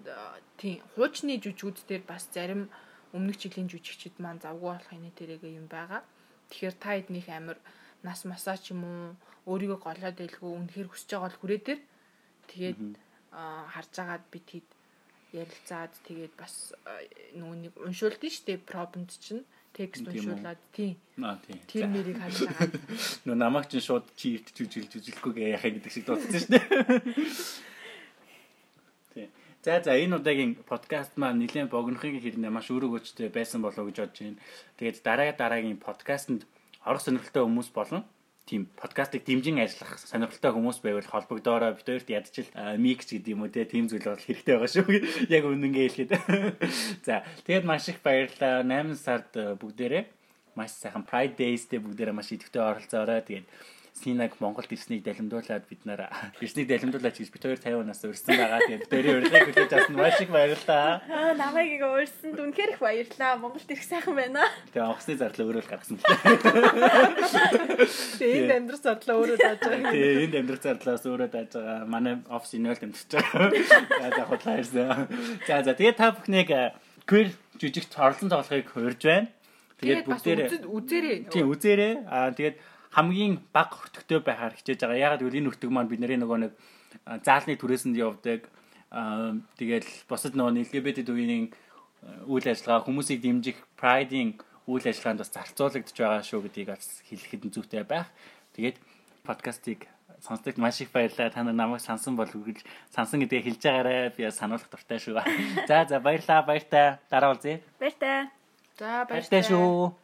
тийм 0.59 0.77
хуучны 0.94 1.38
жүжигүүд 1.40 1.79
дээр 1.88 2.03
бас 2.05 2.29
зарим 2.35 2.68
өмнөх 3.14 3.38
жилийн 3.38 3.70
жүжигчид 3.70 4.18
маань 4.18 4.42
завгүй 4.42 4.70
болох 4.75 4.92
энэ 4.92 5.14
тэрэг 5.18 5.42
юм 5.47 5.66
байгаа. 5.70 6.03
Тэгэхээр 6.51 6.77
та 6.83 6.90
эднийх 6.99 7.29
амир 7.31 7.59
нас 8.07 8.25
масаа 8.29 8.57
ч 8.61 8.77
юм 8.77 8.85
уу 8.85 9.17
өөрийгөө 9.51 9.81
голоод 9.81 10.17
байлгүй 10.21 10.51
үнэхээр 10.53 10.88
хүсэж 10.88 11.09
байгаа 11.11 11.27
бол 11.29 11.40
хүрээ 11.40 11.61
дээр 11.64 11.81
тэгээд 12.53 12.81
харж 13.75 13.95
агаад 13.99 14.25
бид 14.31 14.47
хэд 14.53 14.69
ярилцаад 15.35 15.93
тэгээд 16.07 16.35
бас 16.38 16.73
нөгөө 17.35 17.57
нэг 17.67 17.73
уншуулдээ 17.83 18.31
штэ 18.31 18.62
пробонд 18.62 19.11
чинь 19.19 19.43
текст 19.75 20.07
уншуулад 20.07 20.61
тийм. 20.71 20.95
Аа 21.19 21.38
тийм. 21.43 21.59
Тэр 21.67 21.90
мэрийг 21.90 22.19
харж 22.23 22.47
байгаа. 22.47 22.71
Нөө 23.27 23.37
намайг 23.37 23.67
чинь 23.67 23.83
шууд 23.83 24.07
чи 24.14 24.38
ирт 24.38 24.55
жүжиглж 24.55 24.95
жүжиглэхгүй 24.95 25.33
гээ 25.35 25.55
яхаа 25.59 25.71
гэдэг 25.75 25.90
шиг 25.90 26.07
дуудсан 26.07 26.31
шүү 26.31 26.51
дээ. 26.55 26.64
Тийм. 29.19 29.29
За 29.67 29.83
за 29.83 29.99
энэ 29.99 30.23
удаагийн 30.23 30.55
подкаст 30.62 31.19
маань 31.19 31.43
нэлээд 31.43 31.75
богинохын 31.75 32.23
хэрнээ 32.23 32.55
маш 32.55 32.71
өрөөгөөчтэй 32.71 33.35
байсан 33.35 33.67
болов 33.67 33.83
уу 33.83 33.90
гэж 33.90 33.99
бодож 33.99 34.19
байна. 34.23 34.38
Тэгээд 34.79 35.03
дараа 35.03 35.35
дараагийн 35.35 35.83
подкастэнд 35.83 36.47
орох 36.85 37.03
сонирхолтой 37.03 37.44
хүмүүс 37.44 37.73
болон 37.73 38.05
тийм 38.44 38.68
подкастыг 38.77 39.25
дэмжин 39.25 39.57
ажиллах 39.57 39.97
сонирхолтой 39.99 40.53
хүмүүс 40.53 40.79
байвал 40.85 41.09
холбогдоорой 41.09 41.73
бид 41.73 41.88
хоёрт 41.88 42.09
ядчил 42.12 42.49
микс 42.77 43.09
гэдэг 43.09 43.33
юм 43.33 43.44
уу 43.44 43.49
те 43.49 43.64
тийм 43.64 43.88
зүйл 43.88 44.05
бол 44.05 44.20
хэрэгтэй 44.20 44.53
байгаа 44.53 44.68
шүү. 44.68 44.85
Яг 45.33 45.49
үнэнгээ 45.49 45.88
хэлэхэд. 45.88 46.12
За 47.09 47.25
тэгээд 47.49 47.64
маш 47.64 47.88
их 47.88 48.05
баярлалаа. 48.05 48.61
8 48.61 49.01
сард 49.01 49.33
бүгдээрээ 49.33 50.05
маш 50.61 50.77
сайхан 50.77 51.09
Pride 51.09 51.40
Days-тэй 51.40 51.81
бүгдээрээ 51.81 52.12
маш 52.12 52.29
идэвхтэй 52.37 52.61
оролцоорой. 52.61 53.25
Тэгээд 53.25 53.49
Синаг 53.95 54.35
Монголд 54.43 54.67
ирснийг 54.75 55.05
далимдуулаад 55.07 55.71
бид 55.71 55.87
нараа 55.87 56.11
ирснийг 56.43 56.67
далимдуулаач 56.67 57.15
гэж 57.15 57.31
бид 57.31 57.45
хоёр 57.47 57.61
50 57.63 57.87
нас 57.87 58.03
өрсөн 58.03 58.35
байгаа. 58.35 58.61
Тэгээд 58.67 58.91
хоёрын 58.91 59.17
урилгыг 59.23 59.47
хүлээж 59.55 59.71
авсан 59.71 59.95
маш 59.95 60.19
их 60.19 60.31
баярлалаа. 60.35 60.99
Аа 61.07 61.39
намайг 61.39 61.79
ингээ 61.79 61.95
өрсөнд 62.03 62.39
үнэхээр 62.43 62.75
их 62.75 62.83
баярлалаа. 62.83 63.39
Монголд 63.39 63.71
ирэх 63.71 63.87
сайхан 63.87 64.19
байна. 64.19 64.43
Тэгээ 64.75 64.83
онгоцны 64.83 65.15
зарлаа 65.15 65.47
өөрөө 65.47 65.63
л 65.63 65.71
гаргасан. 65.71 65.99
Тэгээ 68.19 68.39
энд 68.43 68.53
амьдрах 68.59 68.83
зарлаа 68.83 69.15
өөрөө 69.15 69.39
дааж 69.39 69.61
байгаа. 69.63 69.93
Тэгээ 69.95 70.23
энд 70.27 70.35
амьдрах 70.43 70.63
зарлаас 70.67 71.05
өөрөө 71.07 71.31
дааж 71.31 71.51
байгаа. 71.55 71.79
Манай 71.87 72.15
офис 72.35 72.53
инээл 72.59 72.83
дамжиж 72.83 73.11
байгаа. 73.15 73.47
За 74.11 74.23
худлаа 74.27 74.59
ирсэн. 74.59 75.07
За 75.47 75.63
за 75.63 75.73
тэгээ 75.79 75.95
та 75.95 76.11
бүхнийг 76.11 76.51
queer 77.07 77.31
жүжигт 77.63 77.95
орлон 77.95 78.27
тоглохыг 78.27 78.75
урьж 78.75 79.03
байна. 79.07 79.31
Тэгээд 79.79 80.07
бүгдээрээ 80.07 80.49
үзээрэй. 80.67 81.17
Тийм 81.31 81.47
үзээрэй. 81.51 81.95
Аа 82.11 82.35
тэгээд 82.35 82.57
хамгийн 82.95 83.43
бага 83.53 83.77
өртөгтэй 83.83 84.23
байхаар 84.23 84.55
хичээж 84.55 84.87
байгаа. 84.87 85.05
Ягаад 85.19 85.23
гэвэл 85.23 85.41
энэ 85.43 85.51
өртөг 85.51 85.71
маань 85.75 85.91
бидний 85.91 86.19
нөгөө 86.19 86.39
нэг 86.47 86.53
заалны 87.27 87.59
түрээсэнд 87.59 87.99
явдаг. 87.99 88.47
Тэгэл 89.59 89.91
бусад 90.07 90.39
нөгөө 90.39 90.63
LGBT 90.63 91.03
төвийн 91.03 91.51
үйл 92.31 92.47
ажиллагаа 92.47 92.87
хүмүүсийг 92.87 93.21
дэмжих 93.21 93.59
Pride-ийн 93.75 94.39
үйл 94.71 94.87
ажиллагаанд 94.87 95.21
бас 95.27 95.33
зарцуулагдж 95.35 95.97
байгаа 95.99 96.23
шүү 96.23 96.41
гэдгийг 96.47 96.69
бас 96.71 97.03
хэлэхэд 97.09 97.51
зүйтэй 97.51 97.83
байх. 97.83 98.09
Тэгээд 98.55 98.79
подкастыг 99.27 99.91
сонсдогт 100.23 100.59
маш 100.59 100.81
их 100.81 100.93
баярлалаа. 100.93 101.31
Та 101.35 101.43
нар 101.43 101.55
намайг 101.55 101.83
сансан 101.83 102.17
бол 102.17 102.29
үргэлж 102.29 102.63
сансан 102.95 103.21
гэдгээ 103.21 103.43
хэлж 103.43 103.63
байгаарай. 103.65 104.15
Би 104.17 104.31
сануулгах 104.31 104.71
дуртай 104.71 104.99
шүү. 105.03 105.21
За 105.69 105.85
за 105.89 106.01
баярлалаа. 106.01 106.47
Баяртай. 106.47 106.99
Дараа 107.11 107.35
уулзъя. 107.35 107.61
Баяртай. 107.81 108.31
За 108.79 109.05
баяртай 109.09 109.43
шүү. 109.43 110.04